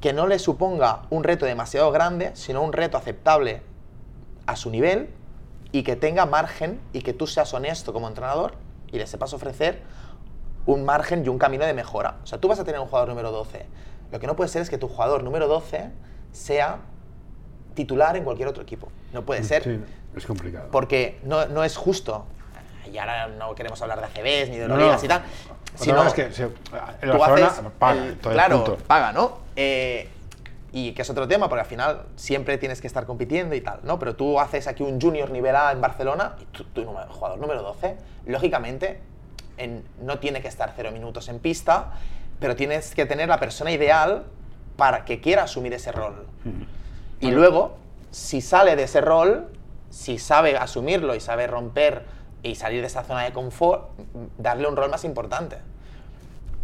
[0.00, 3.62] que no le suponga un reto demasiado grande, sino un reto aceptable
[4.46, 5.10] a su nivel
[5.72, 8.54] y que tenga margen y que tú seas honesto como entrenador
[8.92, 9.82] y le sepas ofrecer
[10.66, 12.18] un margen y un camino de mejora.
[12.22, 13.66] O sea, tú vas a tener un jugador número 12.
[14.12, 15.90] Lo que no puede ser es que tu jugador número 12
[16.32, 16.78] sea
[17.74, 18.90] titular en cualquier otro equipo.
[19.12, 19.62] No puede ser.
[19.64, 19.80] Sí,
[20.16, 20.68] es complicado.
[20.70, 22.26] Porque no, no es justo.
[22.92, 25.22] Y ahora no queremos hablar de ACBs ni de No, y tal.
[25.74, 26.50] Sino es que se- el
[27.12, 28.84] tú Barcelona haces paga, el- todo el claro, punto.
[28.86, 29.38] paga, ¿no?
[29.54, 30.08] Eh,
[30.72, 33.80] y que es otro tema, porque al final siempre tienes que estar compitiendo y tal,
[33.84, 33.98] ¿no?
[33.98, 37.62] Pero tú haces aquí un junior nivel A en Barcelona, y tú, tú jugador número
[37.62, 39.00] 12, lógicamente
[39.56, 41.92] en, no tiene que estar cero minutos en pista,
[42.40, 44.24] pero tienes que tener la persona ideal
[44.78, 46.24] para que quiera asumir ese rol.
[47.20, 47.76] Y luego,
[48.12, 49.48] si sale de ese rol,
[49.90, 52.04] si sabe asumirlo y sabe romper
[52.44, 53.90] y salir de esa zona de confort,
[54.38, 55.56] darle un rol más importante.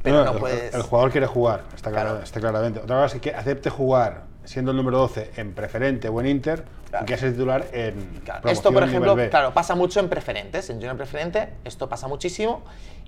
[0.05, 0.73] Pero no, el, puedes...
[0.73, 2.21] el, jugador quiere jugar, está, claro.
[2.23, 2.79] está claramente.
[2.79, 6.65] Otra cosa es que acepte jugar siendo el número 12 en preferente o en Inter,
[7.03, 8.21] y que es titular en.
[8.25, 8.49] Claro.
[8.49, 12.63] Esto, por ejemplo, claro, pasa mucho en preferentes, en junior preferente, esto pasa muchísimo,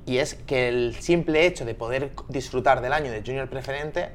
[0.05, 4.11] y es que el simple hecho de poder disfrutar del año de junior preferente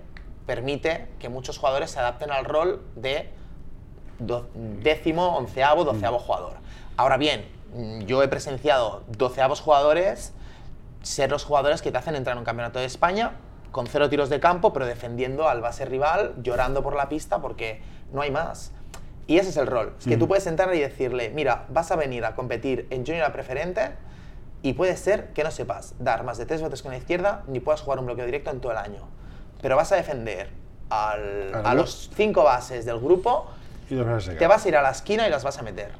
[0.52, 3.30] permite que muchos jugadores se adapten al rol de
[4.84, 6.22] décimo, onceavo, doceavo mm.
[6.22, 6.54] jugador.
[6.98, 7.46] Ahora bien,
[8.06, 10.34] yo he presenciado doceavos jugadores
[11.04, 13.32] ser los jugadores que te hacen entrar en un campeonato de España
[13.72, 17.82] con cero tiros de campo, pero defendiendo al base rival, llorando por la pista porque
[18.12, 18.74] no hay más.
[19.28, 19.96] Y ese es el rol.
[20.00, 20.28] Es que tú mm.
[20.28, 23.92] puedes entrar y decirle, mira, vas a venir a competir en junior preferente
[24.64, 27.62] y puede ser que no sepas dar más de tres veces con la izquierda ni
[27.62, 29.21] puedas jugar un bloqueo directo en todo el año.
[29.62, 30.50] Pero vas a defender
[30.90, 33.48] a los cinco bases del grupo,
[33.92, 33.96] y
[34.38, 35.92] te vas a ir a la esquina y las vas a meter.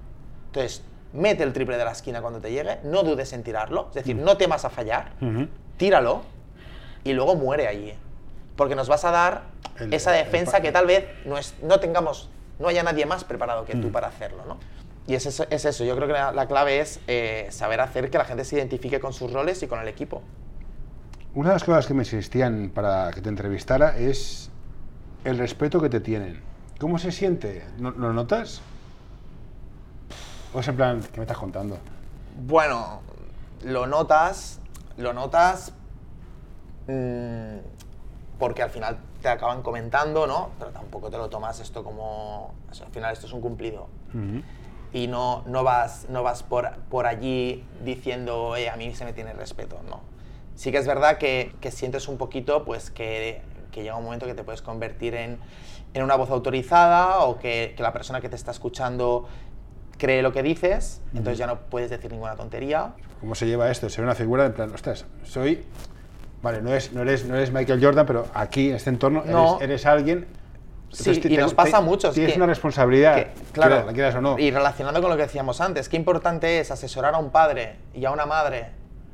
[0.48, 0.82] Entonces,
[1.14, 4.16] mete el triple de la esquina cuando te llegue, no dudes en tirarlo, es decir,
[4.16, 4.24] mm.
[4.24, 5.12] no temas a fallar,
[5.78, 6.22] tíralo
[7.04, 7.94] y luego muere allí.
[8.56, 9.42] Porque nos vas a dar
[9.92, 13.76] esa defensa que tal vez no, es, no tengamos, no haya nadie más preparado que
[13.76, 14.58] tú para hacerlo, ¿no?
[15.08, 15.84] Y es eso, es eso.
[15.84, 19.14] yo creo que la, clave es eh, saber hacer que la gente se identifique con
[19.14, 20.22] sus roles y con el equipo.
[21.34, 24.50] Una de las cosas que me insistían para que te entrevistara es
[25.24, 26.42] el respeto que te tienen.
[26.78, 27.66] ¿Cómo se siente?
[27.80, 28.62] ¿Lo notas?
[30.54, 31.78] ¿O es en plan, qué me estás contando?
[32.46, 33.00] Bueno,
[33.64, 34.60] lo notas,
[34.98, 35.72] lo notas
[36.88, 37.60] mm,
[38.38, 40.50] porque al final te acaban comentando, ¿no?
[40.60, 42.54] Pero tampoco te lo tomas esto como...
[42.70, 43.88] al final esto es un cumplido.
[44.92, 49.32] Y no, no vas, no vas por, por allí diciendo, a mí se me tiene
[49.32, 50.12] respeto, no.
[50.56, 54.26] Sí que es verdad que, que sientes un poquito, pues, que, que, llega un momento
[54.26, 55.38] que te puedes convertir en,
[55.94, 59.28] en una voz autorizada o que, que la persona que te está escuchando
[59.98, 62.94] cree lo que dices, entonces ya no puedes decir ninguna tontería.
[63.20, 63.88] ¿Cómo se lleva esto?
[63.90, 65.64] Ser una figura de plan, ostras, soy.
[66.42, 69.62] Vale, no, es, no, eres, no eres Michael Jordan, pero aquí, en este entorno, eres,
[69.62, 70.28] eres alguien
[70.94, 72.12] Sí, y nos pasa mucho.
[72.12, 74.38] Tienes una responsabilidad, claro, la quieras o no.
[74.38, 78.06] Y relacionando con lo que decíamos antes, qué importante es asesorar a un padre y
[78.06, 78.72] a una madre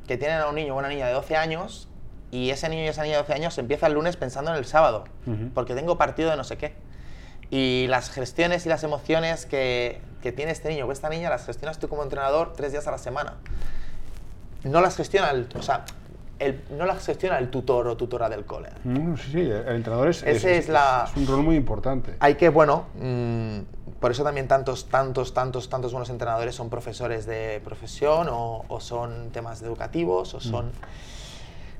[0.07, 1.87] que tienen a un niño o una niña de 12 años
[2.31, 4.65] y ese niño y esa niña de 12 años empieza el lunes pensando en el
[4.65, 5.05] sábado,
[5.53, 6.73] porque tengo partido de no sé qué.
[7.49, 11.45] Y las gestiones y las emociones que, que tiene este niño o esta niña las
[11.45, 13.35] gestionas tú como entrenador tres días a la semana.
[14.63, 15.85] No las gestiona el, o sea,
[16.39, 18.69] el, no las gestiona el tutor o tutora del cole.
[18.83, 22.15] Mm, sí, sí, el entrenador es, es, la, un rol muy importante.
[22.19, 23.59] Hay que, bueno, mm,
[23.99, 28.79] por eso también tantos, tantos, tantos, tantos buenos entrenadores son profesores de profesión o, o
[28.79, 30.71] son temas educativos o son...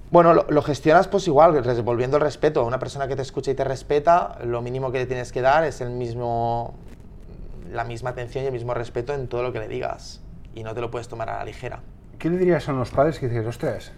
[0.10, 2.66] Bueno, lo, gestionas pues igual, volviendo el respeto.
[2.66, 5.66] Una persona que te escucha y te respeta, lo mínimo que le tienes que dar
[5.66, 6.76] es el mismo,
[7.70, 10.22] la misma atención y el mismo respeto en todo lo que le digas.
[10.56, 11.82] Y no te lo puedes tomar a la ligera.
[12.20, 13.92] ¿Qué le dirías a los padres que dices, ostras,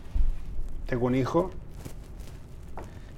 [0.89, 1.51] tengo un hijo,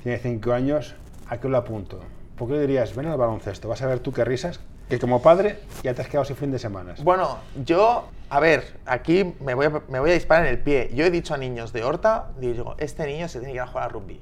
[0.04, 0.94] tiene 5 años,
[1.30, 2.02] ¿a qué lo apunto?
[2.38, 3.70] ¿Por qué le dirías, ven al baloncesto?
[3.70, 6.52] Vas a ver tú qué risas, que como padre ya te has quedado sin fin
[6.52, 6.96] de semana.
[7.02, 10.92] Bueno, yo, a ver, aquí me voy a, me voy a disparar en el pie.
[10.94, 13.68] Yo he dicho a niños de Horta, digo, este niño se tiene que ir a
[13.68, 14.20] jugar a rugby.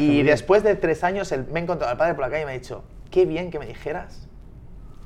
[0.00, 2.50] y después de tres años me he encontrado al padre por la calle y me
[2.52, 4.26] ha dicho, qué bien que me dijeras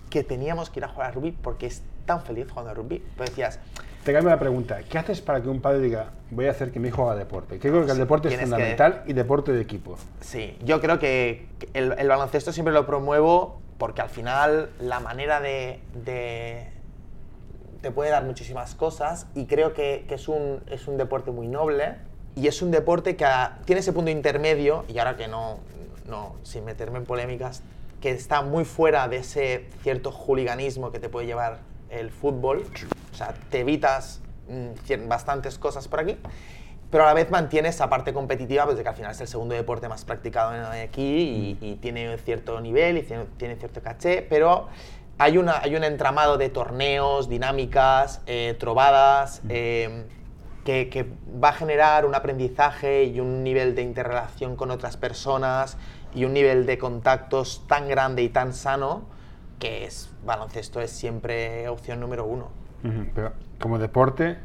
[0.09, 3.05] que teníamos que ir a jugar a rugby porque es tan feliz jugando a rugby.
[3.19, 3.61] Pues decías...
[4.05, 6.79] Te cambio la pregunta, ¿qué haces para que un padre diga, voy a hacer que
[6.79, 7.59] mi hijo haga deporte?
[7.59, 9.97] Creo que el deporte es fundamental y deporte de equipo.
[10.21, 15.41] Sí, yo creo que el, el baloncesto siempre lo promuevo porque al final la manera
[15.41, 15.81] de,
[17.81, 21.97] te puede dar muchísimas cosas y creo que, es, un, es, un, deporte muy noble
[22.37, 23.27] y es un deporte que
[23.65, 25.61] tiene ese punto intermedio, y ahora que no,
[26.07, 27.63] no, sin meterme en polémicas,
[28.03, 31.61] que está muy fuera de ese cierto juliganismo que te puede llevar
[31.95, 32.65] el fútbol,
[33.13, 36.19] o sea, te evitas mm, bastantes cosas por aquí
[36.95, 39.27] pero a la vez mantiene esa parte competitiva, pues de que al final es el
[39.27, 44.69] segundo deporte más practicado aquí y, tiene cierto nivel y tiene, cierto caché, pero
[45.19, 50.05] hay, una, hay un entramado de torneos, dinámicas, eh, trovadas, eh,
[50.65, 51.05] que, que,
[51.43, 55.77] va a generar un aprendizaje y un nivel de interrelación con otras personas
[56.15, 59.03] y un nivel de contactos tan grande y tan sano
[59.65, 62.51] que es baloncesto es siempre opción número uno.
[63.15, 64.37] Pero como deporte,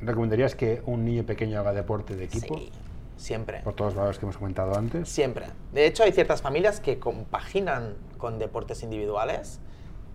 [0.00, 2.56] ¿Recomendarías que un niño pequeño haga deporte de equipo?
[2.56, 2.70] Sí,
[3.16, 3.60] siempre.
[3.60, 5.08] Por todos los valores que hemos comentado antes.
[5.08, 5.46] Siempre.
[5.72, 9.58] De hecho, hay ciertas familias que compaginan con deportes individuales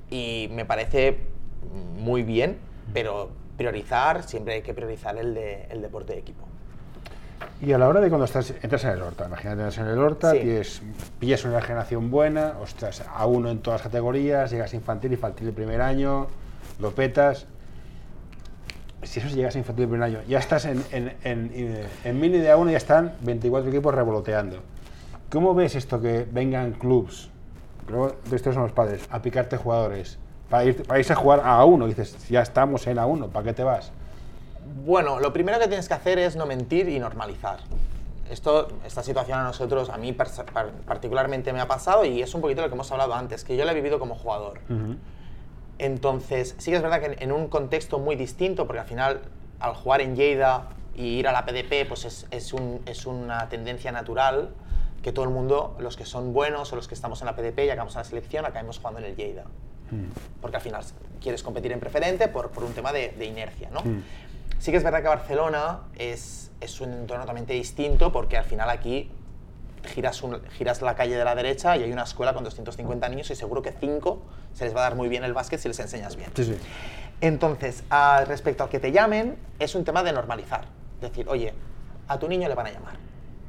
[0.10, 1.20] y me parece
[1.98, 2.60] muy bien,
[2.94, 6.46] pero priorizar, siempre hay que priorizar el, de, el deporte de equipo.
[7.66, 9.98] Y a la hora de cuando estás, entras en el Horta, imagínate entras en el
[9.98, 10.40] Horta, Sí.
[10.40, 10.82] tienes-
[11.20, 15.48] pillas una generación buena, ostras, a uno en todas las categorías, llegas a infantil, infantil
[15.48, 16.28] el primer año,
[16.80, 17.46] lo petas.
[19.04, 22.38] Si eso llegas a infantil el primer año, ya estás en, en, en, en mini
[22.40, 24.58] de A1 ya están 24 equipos revoloteando.
[25.32, 27.30] ¿Cómo ves esto que vengan clubs,
[27.88, 30.18] creo de estos son los padres, a picarte jugadores,
[30.50, 31.86] para, ir, para irse a jugar a A1?
[31.86, 33.92] Y dices, ya estamos en A1, ¿para qué te vas?
[34.86, 37.60] Bueno, lo primero que tienes que hacer es no mentir y normalizar.
[38.30, 42.62] Esto, esta situación a nosotros, a mí particularmente me ha pasado y es un poquito
[42.62, 44.60] lo que hemos hablado antes, que yo lo he vivido como jugador.
[45.80, 49.22] Entonces, sí que es verdad que en, un contexto muy distinto, porque al final,
[49.60, 53.50] al jugar en Lleida y ir a la PDP, pues es, es un- es una
[53.50, 54.50] tendencia natural
[55.02, 57.66] que todo el mundo, los que son buenos o los que estamos en la PDP
[57.66, 59.44] y acabamos en la selección, acabemos jugando en el Lleida.
[60.42, 60.84] Porque al final
[61.22, 63.82] quieres competir en preferente por, por un tema de, de inercia, ¿no?
[64.60, 68.70] Sí que es verdad que Barcelona es, es un entorno totalmente distinto porque al final
[68.70, 69.12] aquí
[69.86, 73.30] giras, un- giras la calle de la derecha y hay una escuela con 250 niños
[73.32, 74.22] y seguro que 5
[74.54, 76.32] se les va a dar muy bien el básquet si les enseñas bien.
[76.36, 76.56] Sí, sí.
[77.22, 80.66] Entonces, a- respecto al que te llamen, es un tema de normalizar.
[81.02, 81.54] Decir, oye,
[82.08, 82.96] a tu niño le van a llamar.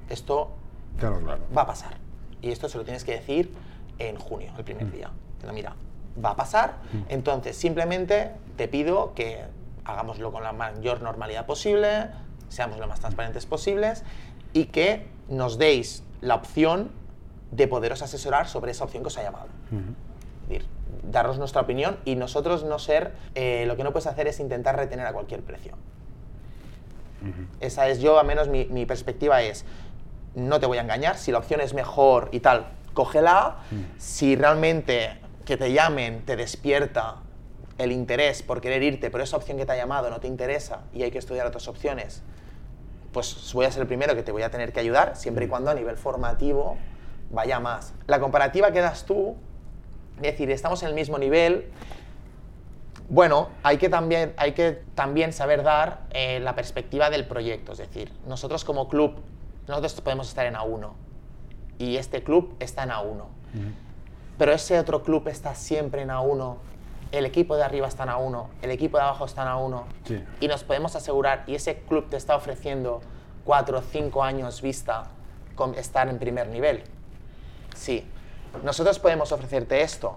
[0.09, 0.51] Esto
[0.99, 1.41] Claro, claro.
[1.57, 1.95] va a pasar.
[2.43, 3.53] Y esto se lo tienes que decir
[3.99, 5.11] en junio, el primer día.
[5.41, 5.75] Pero mira,
[6.23, 6.75] va a pasar.
[7.09, 9.45] Entonces, simplemente te pido que
[9.85, 12.11] hagámoslo con la mayor normalidad posible,
[12.49, 14.05] seamos lo más transparentes posibles
[14.53, 16.91] y que nos deis la opción
[17.51, 19.47] de poderos asesorar sobre esa opción que os ha llamado.
[20.43, 20.67] Es decir,
[21.03, 24.77] daros nuestra opinión y nosotros no ser, eh, lo que no puedes hacer es intentar
[24.77, 25.75] retener a cualquier precio.
[27.61, 29.65] Esa es yo, a menos mi, mi perspectiva es,
[30.35, 33.57] no te voy a engañar, si la opción es mejor y tal, cógela.
[33.99, 37.17] Si realmente que te llamen te despierta
[37.79, 40.83] el interés por querer irte, pero esa opción que te ha llamado no te interesa
[40.93, 42.23] y hay que estudiar otras opciones,
[43.13, 45.49] pues voy a ser el primero que te voy a tener que ayudar, siempre y
[45.49, 46.77] cuando a nivel formativo
[47.31, 47.93] vaya más.
[48.07, 49.37] La comparativa que das tú,
[50.17, 51.71] es decir, estamos en el mismo nivel,
[53.09, 57.73] bueno, hay que también, hay que también saber dar eh, la perspectiva del proyecto.
[57.73, 59.17] Es decir, nosotros como club,
[59.69, 60.91] nosotros podemos estar en A1
[61.79, 63.25] y este club está en A1.
[64.39, 66.57] Pero ese otro club está siempre en A1,
[67.15, 70.25] el equipo de arriba está en A1, el equipo de abajo está en A1 Sí.
[70.41, 73.01] y nos podemos asegurar, y ese club te está ofreciendo
[73.45, 75.05] cuatro o cinco años vista
[75.55, 76.83] con estar en primer nivel.
[77.75, 78.07] Sí,
[78.63, 80.17] nosotros podemos ofrecerte esto.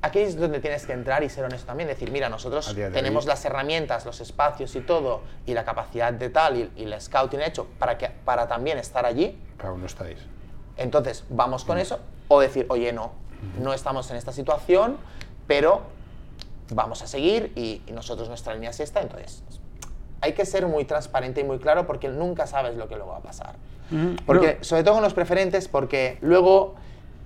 [0.00, 3.24] Aquí es donde tienes que entrar y ser honesto también, decir, mira, nosotros A tenemos
[3.24, 7.00] hoy- las herramientas, los espacios y todo, y la capacidad de tal, y, y el
[7.00, 10.18] scouting hecho para, que, para también estar allí, Pero aún no estáis.
[10.76, 11.98] entonces vamos con eso,
[12.28, 13.10] o decir, oye, no,
[13.60, 14.96] no estamos en esta situación,
[15.46, 15.82] pero
[16.70, 19.42] vamos a seguir y, y nosotros nuestra línea es esta, entonces
[20.20, 23.18] hay que ser muy transparente y muy claro porque nunca sabes lo que luego va
[23.18, 23.54] a pasar.
[24.26, 26.74] Porque, sobre todo con los preferentes, porque luego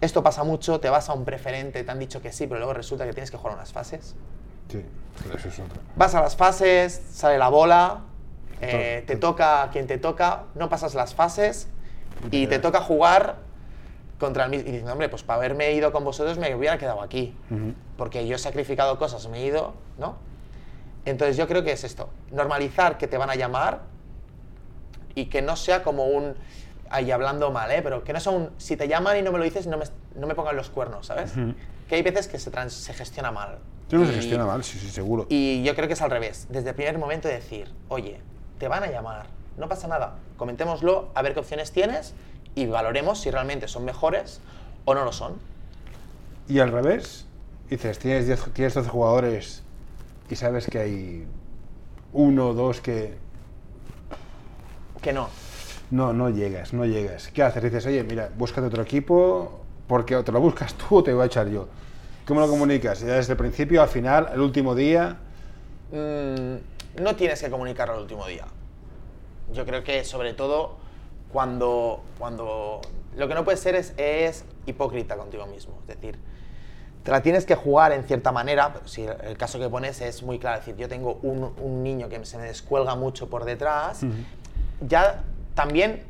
[0.00, 2.74] esto pasa mucho, te vas a un preferente, te han dicho que sí, pero luego
[2.74, 4.14] resulta que tienes que jugar unas fases.
[4.70, 4.84] Sí,
[5.36, 5.80] eso es otro.
[5.96, 8.00] Vas a las fases, sale la bola,
[8.60, 11.66] eh, To- te to- toca quien te toca, no pasas las fases
[12.30, 13.36] y te toca jugar
[14.22, 14.68] contra el mismo.
[14.68, 17.36] Y dices, hombre, pues para haberme ido con vosotros me hubiera quedado aquí.
[17.98, 20.16] Porque yo he sacrificado cosas, me he ido, ¿no?
[21.04, 23.80] Entonces yo creo que es esto, normalizar que te van a llamar
[25.14, 26.34] y que no sea como un,
[26.90, 27.80] ahí hablando mal, ¿eh?
[27.82, 29.84] Pero que no sea un, si te llaman y no me lo dices, no me,
[30.14, 31.32] no me pongan los cuernos, ¿sabes?
[31.88, 33.58] Que hay veces que se, trans- se gestiona mal.
[33.88, 35.26] Yo no se Y- gestiona mal, sí, sí, seguro.
[35.28, 36.46] y yo creo que es al revés.
[36.48, 38.20] Desde el primer momento decir, oye,
[38.58, 39.26] te van a llamar,
[39.58, 42.14] no pasa nada, comentémoslo, a ver qué opciones tienes
[42.54, 44.40] y valoremos si realmente son mejores
[44.84, 45.34] o no lo son.
[46.48, 47.26] Y al revés,
[47.70, 49.62] dices, tienes, 10 tienes 12 jugadores
[50.28, 51.26] y sabes que hay
[52.12, 53.14] uno o dos que
[55.00, 55.28] Que no.
[55.90, 57.28] no, no llegas, no llegas.
[57.28, 57.62] ¿Qué haces?
[57.62, 61.22] Dices, oye, mira, búscate otro equipo porque o te lo buscas tú o te voy
[61.22, 61.68] a echar yo.
[62.26, 63.00] ¿Cómo lo comunicas?
[63.00, 65.16] Ya desde el principio, al final, el último día.
[65.90, 68.46] Mm, no tienes que comunicarlo el último día.
[69.52, 70.76] Yo creo que sobre todo
[71.32, 72.80] cuando, cuando
[73.16, 75.78] lo que no puedes ser es, es hipócrita contigo mismo.
[75.82, 76.18] Es decir,
[77.02, 78.74] te la tienes que jugar en cierta manera.
[78.84, 82.08] Si el caso que pones es muy claro, es decir, yo tengo un, un niño
[82.08, 84.02] que se me descuelga mucho por detrás,
[84.80, 85.24] ya
[85.54, 86.04] también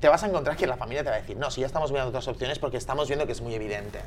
[0.00, 1.92] te vas a encontrar que la familia te va a decir, no, si ya estamos
[1.92, 4.00] viendo otras opciones porque estamos viendo que es muy evidente.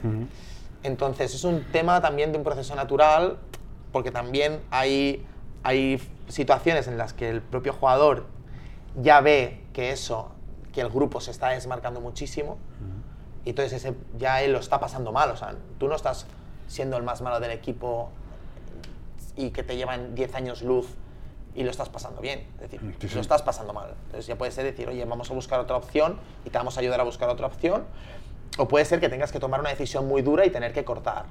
[0.84, 3.38] Entonces es un tema también de un proceso natural,
[3.92, 5.26] porque también hay,
[5.64, 8.26] hay situaciones en las que el propio jugador
[9.02, 10.35] ya ve que eso,
[10.76, 12.58] que el grupo se está desmarcando muchísimo,
[13.46, 15.30] y entonces ese, ya él lo está pasando mal.
[15.32, 16.26] O sea, tú no estás
[16.68, 18.10] siendo el más malo del equipo
[19.38, 20.88] y que te llevan 10 años luz
[21.54, 22.46] y lo estás pasando bien.
[22.56, 23.16] Es decir, Sí, sí.
[23.16, 23.94] lo estás pasando mal.
[24.08, 26.82] Entonces ya puede ser decir, oye, vamos a buscar otra opción y te vamos a
[26.82, 27.86] ayudar a buscar otra opción.
[28.58, 31.26] O puede ser que tengas que tomar una decisión muy dura y tener que cortar.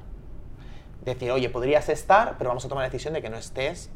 [1.04, 3.90] Decir, oye, podrías estar, pero vamos a tomar la decisión de que no estés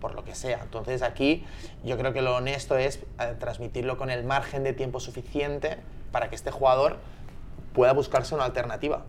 [0.00, 0.60] por lo que sea.
[0.62, 1.44] Entonces aquí
[1.84, 5.78] yo creo que lo honesto es eh, transmitirlo con el margen de tiempo suficiente
[6.12, 6.98] para que este jugador
[7.72, 9.04] pueda buscarse una alternativa.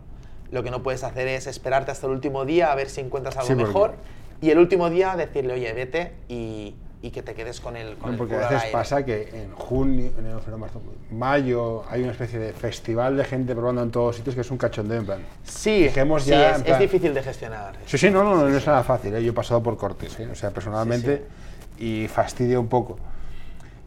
[0.50, 3.36] Lo que no puedes hacer es esperarte hasta el último día a ver si encuentras
[3.36, 3.94] algo Sí, porque- mejor
[4.40, 8.06] y el último día decirle, oye, vete y, y que te quedes con el, con
[8.06, 10.80] No, el porque culo a veces pasa que en junio, en febrero, marzo,
[11.10, 14.56] mayo, hay una especie de festival de gente probando en todos sitios que es un
[14.58, 15.20] cachondeo, en plan.
[15.44, 17.74] Sí, Dejemos sí, ya, es, en es plan- difícil de gestionar.
[17.86, 19.22] Sí, sí, no, no, no, no es nada fácil, ¿eh?
[19.22, 20.28] yo he pasado por cortes, ¿eh?
[20.30, 21.26] o sea, personalmente,
[21.78, 22.98] y fastidia un poco.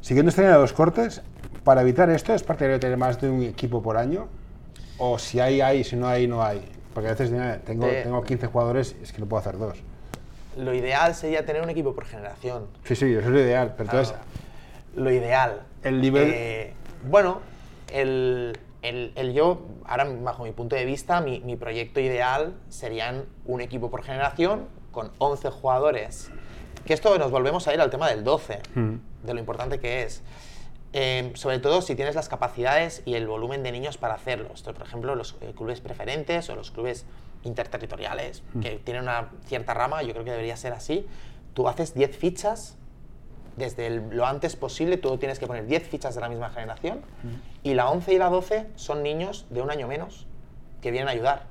[0.02, 1.22] Siguiendo esta línea de los cortes,
[1.64, 4.28] para evitar esto, ¿es partidario de tener más de un equipo por año?
[4.98, 6.62] O si hay, hay, si no hay, no hay.
[6.94, 7.32] Porque a veces
[7.66, 9.78] tengo, De- tengo 15 jugadores, es que no puedo hacer dos.
[10.60, 12.68] Lo ideal sería tener un equipo por generación.
[12.84, 14.16] Sí, sí, eso es lo ideal, pero entonces,
[14.96, 15.62] Lo ideal.
[15.84, 17.42] El nivel- Eh, bueno,
[17.94, 23.26] el, el- el yo, ahora bajo mi punto de vista, mi, mi proyecto ideal serían
[23.46, 26.32] un equipo por generación con 11 jugadores.
[26.86, 28.62] Que esto nos volvemos a ir al tema del 12,
[29.24, 30.24] de lo importante que es.
[30.92, 34.50] Eh, sobre todo si tienes las capacidades y el volumen de niños para hacerlo.
[34.56, 37.06] Esto, por ejemplo, los eh, clubes preferentes o los clubes
[37.44, 41.08] interterritoriales, que tienen una cierta rama, yo creo que debería ser así.
[41.54, 42.76] Tú haces 10 fichas
[43.58, 47.02] desde el- lo antes posible, tú tienes que poner 10 fichas de la misma generación
[47.64, 50.28] y la 11 y la 12 son niños de un año menos
[50.82, 51.48] que vienen a ayudar.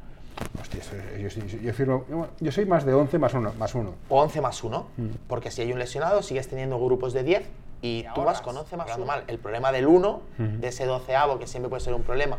[0.61, 2.05] hostia, eso- yo, sí- yo firmo-
[2.39, 3.95] yo soy más de 11 más uno, más uno.
[4.09, 4.86] O 11 más 1,
[5.26, 7.49] porque si hay un lesionado sigues teniendo grupos de 10
[7.82, 9.05] y tú vas con 11 más 1.
[9.07, 9.24] Mal.
[9.26, 12.39] El problema del 1, de ese doceavo, que siempre puede ser un problema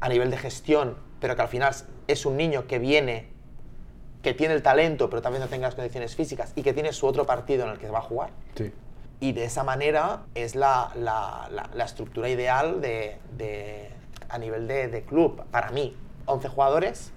[0.00, 1.72] a nivel de gestión, pero que al final
[2.08, 3.28] es un niño que viene,
[4.22, 7.06] que tiene el talento, pero vez no tenga las condiciones físicas y que tiene su
[7.06, 8.30] otro partido en el que va a jugar.
[8.56, 8.72] Sí.
[9.20, 13.88] Y de esa manera es la, la- la- la estructura ideal de, de-
[14.28, 15.44] a nivel de, de club.
[15.52, 15.96] Para mí,
[16.26, 17.12] 11 jugadores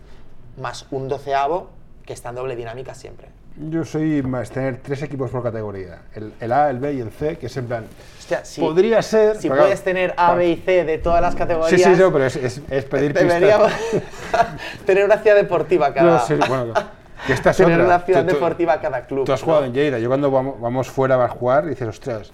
[0.62, 1.72] más un doceavo
[2.06, 3.30] que está en doble dinámica siempre.
[3.58, 7.10] Yo soy más tener tres equipos por categoría, el, el A, el B y el
[7.10, 7.86] C, que es en plan,
[8.20, 9.38] Hostia, podría ser...
[9.38, 12.12] Si puedes claro, tener A, B y C de todas las Sí, categorías, sí, no,
[12.12, 13.72] pero es, es- es pedir deberíamos
[14.86, 16.74] tener una ciudad deportiva cada No, sí, bueno,
[17.26, 17.86] que esta es tener otra.
[17.95, 19.26] una ciudad Tú- deportiva cada club.
[19.26, 19.45] Tú has ¿no?
[19.45, 22.32] jugado en Lleida, yo cuando vamos, vamos fuera a jugar dices, ostras,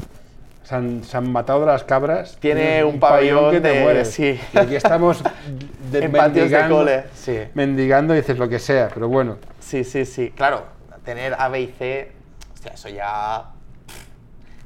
[0.63, 2.35] se han, se han matado las cabras.
[2.39, 4.07] Tiene tienes un pabellón que te de- mueres.
[4.09, 4.39] sí.
[4.53, 5.21] Y aquí estamos
[5.91, 7.37] de- En patios de mendigando- cole, sí.
[7.53, 9.37] Mendigando y dices lo que sea, pero bueno.
[9.59, 10.31] Sí, sí, sí.
[10.35, 10.63] Claro,
[11.03, 12.11] tener A, B y C,
[12.53, 13.51] hostia, eso ya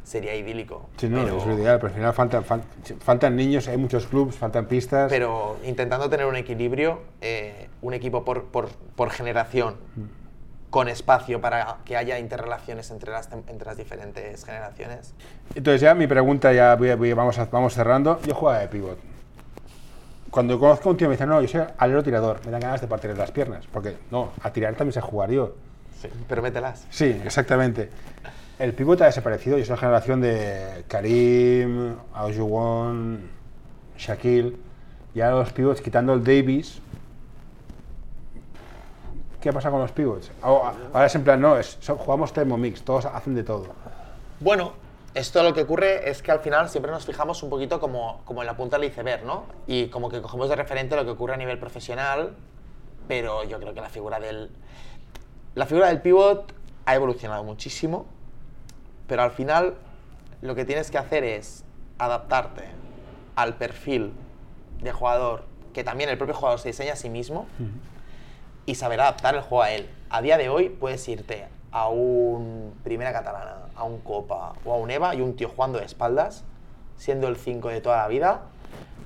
[0.04, 0.90] sería idílico.
[0.98, 2.62] Sí, no, pero, es lo ideal, pero al final faltan, fal-
[3.00, 5.10] faltan niños, hay muchos clubs, faltan pistas.
[5.10, 9.76] pero intentando tener un equilibrio, eh, un equipo por, por- por generación,
[10.70, 15.14] con espacio para que haya interrelaciones entre las, entre las diferentes generaciones.
[15.56, 18.20] Entonces ya mi pregunta, ya voy- voy- vamos, a- vamos cerrando.
[18.28, 18.98] Yo jugaba de pivot.
[20.30, 22.82] Cuando conozco a un tío me dice, no, yo soy alero tirador, me dan ganas
[22.82, 23.66] de partirle las piernas.
[23.72, 25.56] Porque no, a tirar también sé jugar yo.
[26.02, 26.10] Sí.
[26.28, 26.86] Pero mételas.
[26.90, 27.90] Sí, exactamente.
[28.60, 29.58] El pivot ha desaparecido.
[29.58, 33.30] Yo soy la generación de Karim, Aojuwon,
[33.98, 34.56] Shaquille.
[35.14, 36.80] Y ahora los pivots, quitando el Davis.
[39.42, 40.32] ¿Qué pasa con los pivots?
[40.42, 43.68] Ahora ahora es en plan, no, es, son- jugamos Thermomix, todos hacen de todo.
[44.40, 44.74] Bueno,
[45.14, 48.42] esto lo que ocurre es que al final siempre nos fijamos un poquito como, como
[48.42, 49.44] en la punta del iceberg, ¿no?
[49.68, 52.34] Y como que cogemos de referente lo que ocurre a nivel profesional,
[53.08, 54.50] pero yo creo que la figura del...
[55.56, 56.54] La figura del pivot
[56.86, 58.06] ha evolucionado muchísimo,
[59.08, 59.76] pero al final
[60.42, 61.64] lo que tienes que hacer es
[61.98, 62.64] adaptarte
[63.36, 64.12] al perfil
[64.82, 65.44] de jugador,
[65.74, 67.48] que también el propio jugador se diseña a sí mismo,
[68.66, 69.90] y saber adaptar el juego a él.
[70.10, 74.78] A día de hoy puedes irte a un Primera Catalana, a un Copa o a
[74.78, 76.44] un EVA y un tío jugando de espaldas,
[76.98, 78.42] siendo el 5 de toda la vida,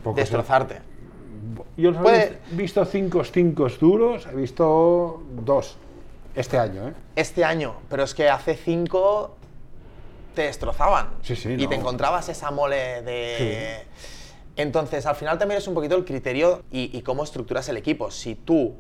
[0.04, 0.80] Poco destrozarte.
[1.78, 5.78] Yo los Puede- he visto cinco cinco duros, he visto dos
[6.40, 6.94] este año, ¿eh?
[7.16, 9.36] Este año, pero es que hace 5
[10.36, 11.10] te destrozaban.
[11.22, 11.82] Sí, sí, Y te no.
[11.82, 13.84] encontrabas esa mole de...
[14.56, 18.12] Entonces, al final también es un poquito el criterio y, y cómo estructuras el equipo.
[18.12, 18.76] Si tú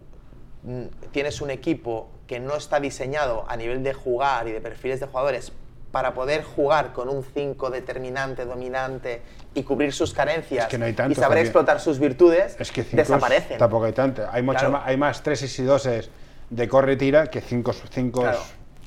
[0.63, 4.99] mm, tienes un equipo que no está diseñado a nivel de jugar y de perfiles
[4.99, 5.51] de jugadores
[5.91, 9.21] para poder jugar con un 5 determinante, dominante
[9.55, 11.45] y cubrir sus carencias Es que no hay y tanto saber también.
[11.47, 13.57] explotar sus virtudes, Es que cinco desaparecen.
[13.57, 14.23] tampoco hay tanto.
[14.31, 14.73] Hay, mucho Claro.
[14.73, 16.09] más, hay más treses y doses
[16.49, 18.39] de corre tira que cinco, cinco Claro.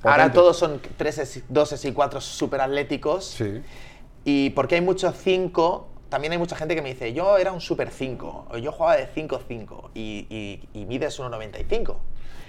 [0.05, 3.63] Ahora todos son 3 doses y 4 super atléticos Sí.
[4.25, 7.61] Y porque hay mucho 5, también hay mucha gente que me dice, yo era un
[7.61, 11.97] super 5, o yo jugaba de 5-5 y, y, y mides 1,95.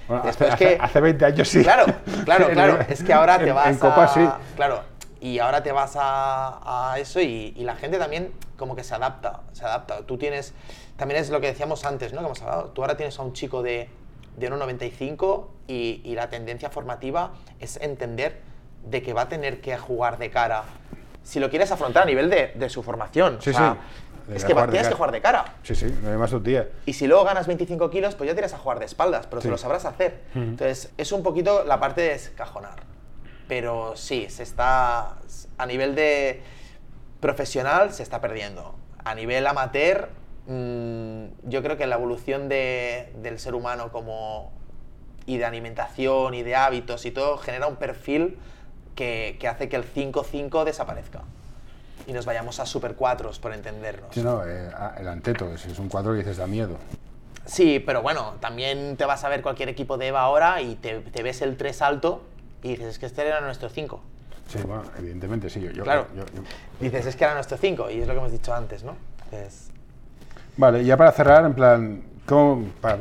[0.07, 1.63] Bueno, hace, que- hace 20 años sí.
[1.63, 1.85] Claro,
[2.25, 2.79] claro, En- claro.
[2.89, 4.07] Es que ahora te en- vas En Copa a...
[4.07, 4.27] sí.
[4.55, 4.81] Claro,
[5.21, 8.93] y ahora te vas a, a eso y, y la gente también como que se
[8.95, 10.01] adapta, se adapta.
[10.05, 10.53] Tú tienes,
[10.97, 12.19] también es lo que decíamos antes, ¿no?
[12.19, 12.65] Que hemos hablado.
[12.71, 13.89] Tú ahora tienes a un chico de,
[14.37, 18.41] de 1,95 y, y la tendencia formativa es entender
[18.85, 20.63] de que va a tener que jugar de cara.
[21.23, 23.37] Si lo quieres afrontar a nivel de, de su formación.
[23.41, 23.77] Sí, o sea,
[24.27, 24.33] sí.
[24.35, 25.45] Es que tienes que jugar de cara.
[25.63, 26.69] Sí, sí, no hay más tía.
[26.85, 29.47] Y si luego ganas 25 kilos, pues ya tienes a jugar de espaldas, pero Sí.
[29.47, 30.21] te lo sabrás hacer.
[30.33, 32.83] Entonces, es un poquito la parte de descajonar.
[33.49, 35.17] Pero sí, se está.
[35.57, 36.41] A nivel de
[37.19, 38.75] profesional, se está perdiendo.
[39.03, 40.09] A nivel amateur,
[40.47, 44.51] yo creo que la evolución de- del ser humano como.
[45.25, 48.37] y de alimentación y de hábitos y todo genera un perfil
[48.93, 51.21] que, que hace que el 5-5 desaparezca.
[52.07, 54.09] Y nos vayamos a super 4 por entendernos.
[54.13, 56.75] Sí, no, eh, ah, el anteto, si es un 4 que dices da miedo.
[57.45, 60.99] Sí, pero bueno, también te vas a ver cualquier equipo de EVA ahora y te,
[60.99, 62.21] te ves el 3 alto
[62.61, 64.01] y dices, es que este era nuestro 5.
[64.49, 65.61] Sí, bueno, evidentemente sí.
[65.61, 66.07] Yo, yo- Claro.
[66.17, 66.41] yo- yo-
[66.81, 68.97] Dices, es que era nuestro 5 y es lo que hemos dicho antes, ¿no?
[69.23, 69.69] Entonces,
[70.57, 72.99] Vale, ya para cerrar, en plan, ¿cómo, para-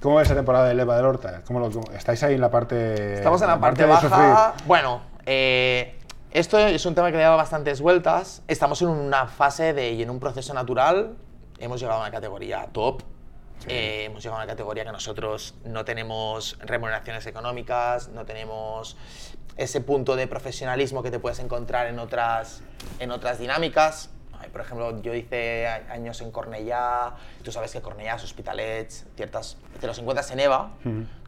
[0.00, 1.42] ¿cómo ves esa temporada de Leva del Horta?
[1.46, 4.54] ¿Cómo lo, cómo- ¿Estáis ahí en la parte estamos en la parte de baja.
[4.66, 5.98] Bueno, eh,
[6.30, 8.42] esto es un tema que le dado bastantes vueltas.
[8.48, 11.14] Estamos en una fase de, y en un proceso natural.
[11.58, 13.02] Hemos llegado a una categoría top.
[13.68, 18.96] Eh, hemos llegado a una categoría que nosotros no tenemos remuneraciones económicas, no tenemos
[19.56, 22.62] ese punto de profesionalismo que te puedes encontrar en otras,
[22.98, 24.10] en otras dinámicas.
[24.50, 29.98] Por ejemplo, yo hice años en Cornellá, tú sabes que Cornellá, Hospitalets, ciertas, te los
[29.98, 30.72] encuentras en EVA,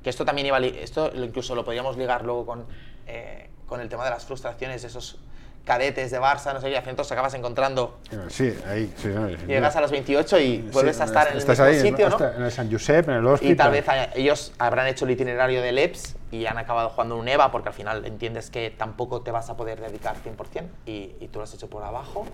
[0.02, 2.66] que esto también iba, esto incluso lo podríamos ligar luego con,
[3.06, 5.18] eh, con el tema de las frustraciones de esos
[5.66, 7.98] cadetes de Barça, no sé qué, los acabas encontrando.
[8.28, 9.08] Sí, ahí, sí.
[9.08, 11.80] no, sí, Llegas a los 28 y vuelves sí, a estar en el mismo ahí,
[11.80, 12.18] sitio, ¿no?
[12.24, 13.52] En el San Josep, en el hospital.
[13.52, 17.28] Y tal vez ellos habrán hecho el itinerario del EPS y han acabado jugando un
[17.28, 21.28] EVA porque al final entiendes que tampoco te vas a poder dedicar 100% y, y
[21.32, 22.26] tú lo has hecho por abajo.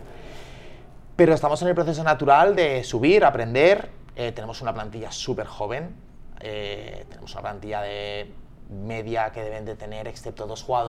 [1.23, 3.89] Pero estamos en el proceso natural de subir, aprender.
[4.17, 5.95] Eh, tenemos una plantilla súper joven.
[6.41, 8.33] eh, tenemos una plantilla de
[8.69, 10.89] media que deben de tener, excepto dos jugadores.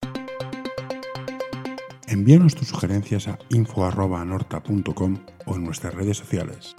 [2.07, 6.75] Envíanos tus sugerencias a info.anorta.com o en nuestras redes sociales.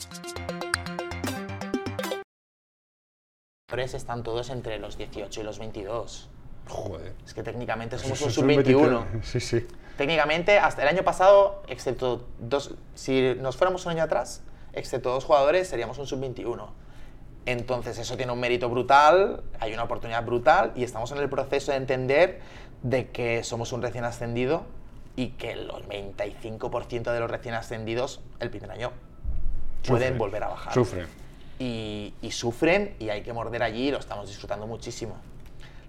[3.76, 6.28] Están todos entre los 18 y los 22.
[6.68, 7.12] Joder.
[7.26, 9.04] Es que técnicamente somos un es sub-21.
[9.12, 9.26] 23.
[9.26, 9.66] Sí, sí.
[9.96, 14.42] Técnicamente, hasta el año pasado, excepto dos, si nos fuéramos un año atrás,
[14.72, 16.68] excepto dos jugadores, seríamos un sub-21.
[17.46, 21.70] Entonces, eso tiene un mérito brutal, hay una oportunidad brutal y estamos en el proceso
[21.72, 22.40] de entender
[22.82, 24.64] de que somos un recién ascendido
[25.16, 28.92] y que el 95% de los recién ascendidos el primer año
[29.86, 30.18] pueden Sufren.
[30.18, 30.74] volver a bajar.
[30.74, 31.06] Sufren.
[31.58, 35.14] Y, y sufren y hay que morder allí y lo estamos disfrutando muchísimo.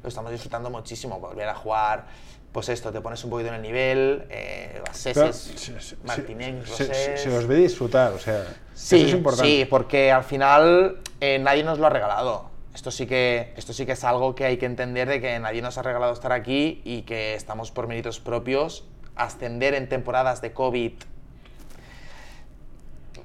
[0.06, 2.06] Lo estamos disfrutando muchísimo, volver a jugar,
[2.52, 6.64] pues esto, te pones un poquito en el nivel, eh, las Seses, se- se- Martínez,
[6.70, 7.22] se, se- Rosés.
[7.24, 8.46] se os ve disfrutar, o sea,
[8.76, 9.50] Sí, eso es importante.
[9.50, 12.52] sí, porque al final eh, nadie nos lo ha regalado.
[12.76, 15.64] Esto sí, que, esto sí que es algo que hay que entender de que nadie
[15.64, 18.84] nos ha regalado estar aquí y que estamos por méritos propios.
[19.16, 20.94] Ascender en temporadas de COVID,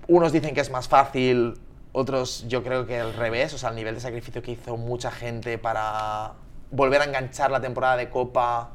[0.08, 1.58] unos dicen que es más fácil,
[1.92, 5.10] otros yo creo que al revés, o sea, el nivel de sacrificio que hizo mucha
[5.10, 6.32] gente para
[6.70, 8.70] volver a enganchar la temporada de Copa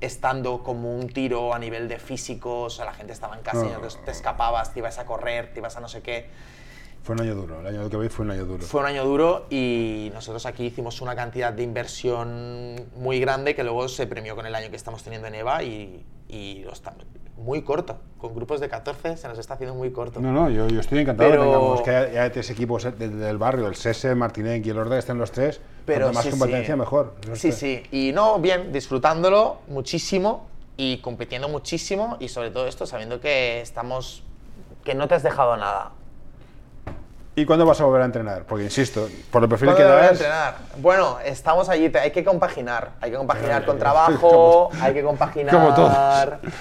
[0.00, 3.64] estando como un tiro a nivel de físico, o sea, la gente estaba en casa
[3.66, 6.28] y entonces te escapabas, te ibas a correr, te ibas a no sé qué.
[7.02, 8.62] Fue un año duro, el año que veis fue un año duro.
[8.62, 13.62] Fue un año duro y nosotros aquí hicimos una cantidad de inversión muy grande que
[13.64, 17.04] luego se premió con el año que estamos teniendo en EVA y, y estamos
[17.36, 17.98] muy corto.
[18.18, 20.20] Con grupos de 14 se nos está haciendo muy corto.
[20.20, 23.08] No, no, yo, yo estoy encantado Pero- que tengamos que haya, haya tres equipos de-
[23.08, 25.60] del barrio, el Sese, Martínez y el Orde, estén los tres.
[25.86, 26.78] Pero cuanto más sí, competencia, sí.
[26.80, 27.14] mejor.
[27.34, 27.82] Sí, sí.
[27.90, 34.22] Y no, bien, disfrutándolo muchísimo y compitiendo muchísimo y sobre todo esto sabiendo que estamos...
[34.84, 35.90] que no te has dejado nada.
[37.36, 38.44] ¿Y cuándo vas a volver a entrenar?
[38.44, 40.12] Porque insisto, por el perfil ¿Cuándo que voy a das.
[40.12, 40.54] entrenar?
[40.78, 42.90] Bueno, estamos allí, te- hay que compaginar.
[43.00, 45.54] Hay que compaginar con trabajo, como- hay que compaginar.
[45.54, 45.92] como todos.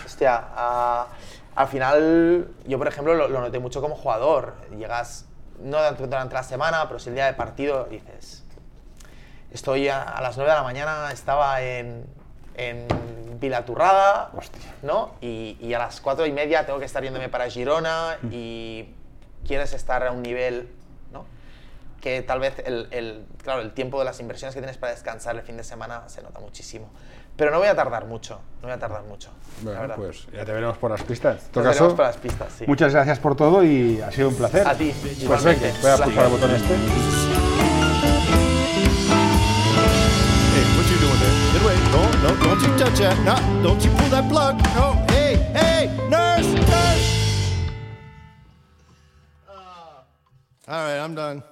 [0.06, 1.08] Hostia, a-
[1.56, 4.54] al final, yo por ejemplo lo, lo noté mucho como jugador.
[4.78, 5.26] Llegas,
[5.62, 8.44] no durante la semana, pero si el día de partido dices.
[9.52, 12.06] Estoy a, a las 9 de la mañana, estaba en,
[12.56, 12.88] en
[13.40, 14.76] Vilaturrada, Hostia.
[14.84, 15.16] ¿no?
[15.22, 18.30] Y, y, a las 4 y media tengo que estar yéndome para Girona mm.
[18.32, 18.94] y
[19.48, 20.70] quieres estar a un nivel,
[21.12, 21.26] ¿no?
[22.02, 25.36] Que tal vez el, el, claro, el tiempo de las inversiones que tienes para descansar
[25.36, 26.90] el fin de semana se nota muchísimo.
[27.36, 29.30] Pero no voy a tardar mucho, no voy a tardar mucho.
[29.62, 31.46] Bueno, la pues ya te veremos por las pistas.
[31.46, 32.66] En todo caso, por las pistas, sí.
[32.68, 34.68] Muchas gracias por todo y ha sido un placer.
[34.68, 34.94] A ti.
[35.26, 36.76] Pues venga, voy a pulsar el botón este.
[41.60, 41.76] Get away.
[41.92, 43.18] No, no, don't you touch that.
[43.26, 44.58] No, don't you pull that plug.
[44.76, 47.06] No, hey, hey, nurse, nurse.
[50.68, 51.44] All right, I'm done.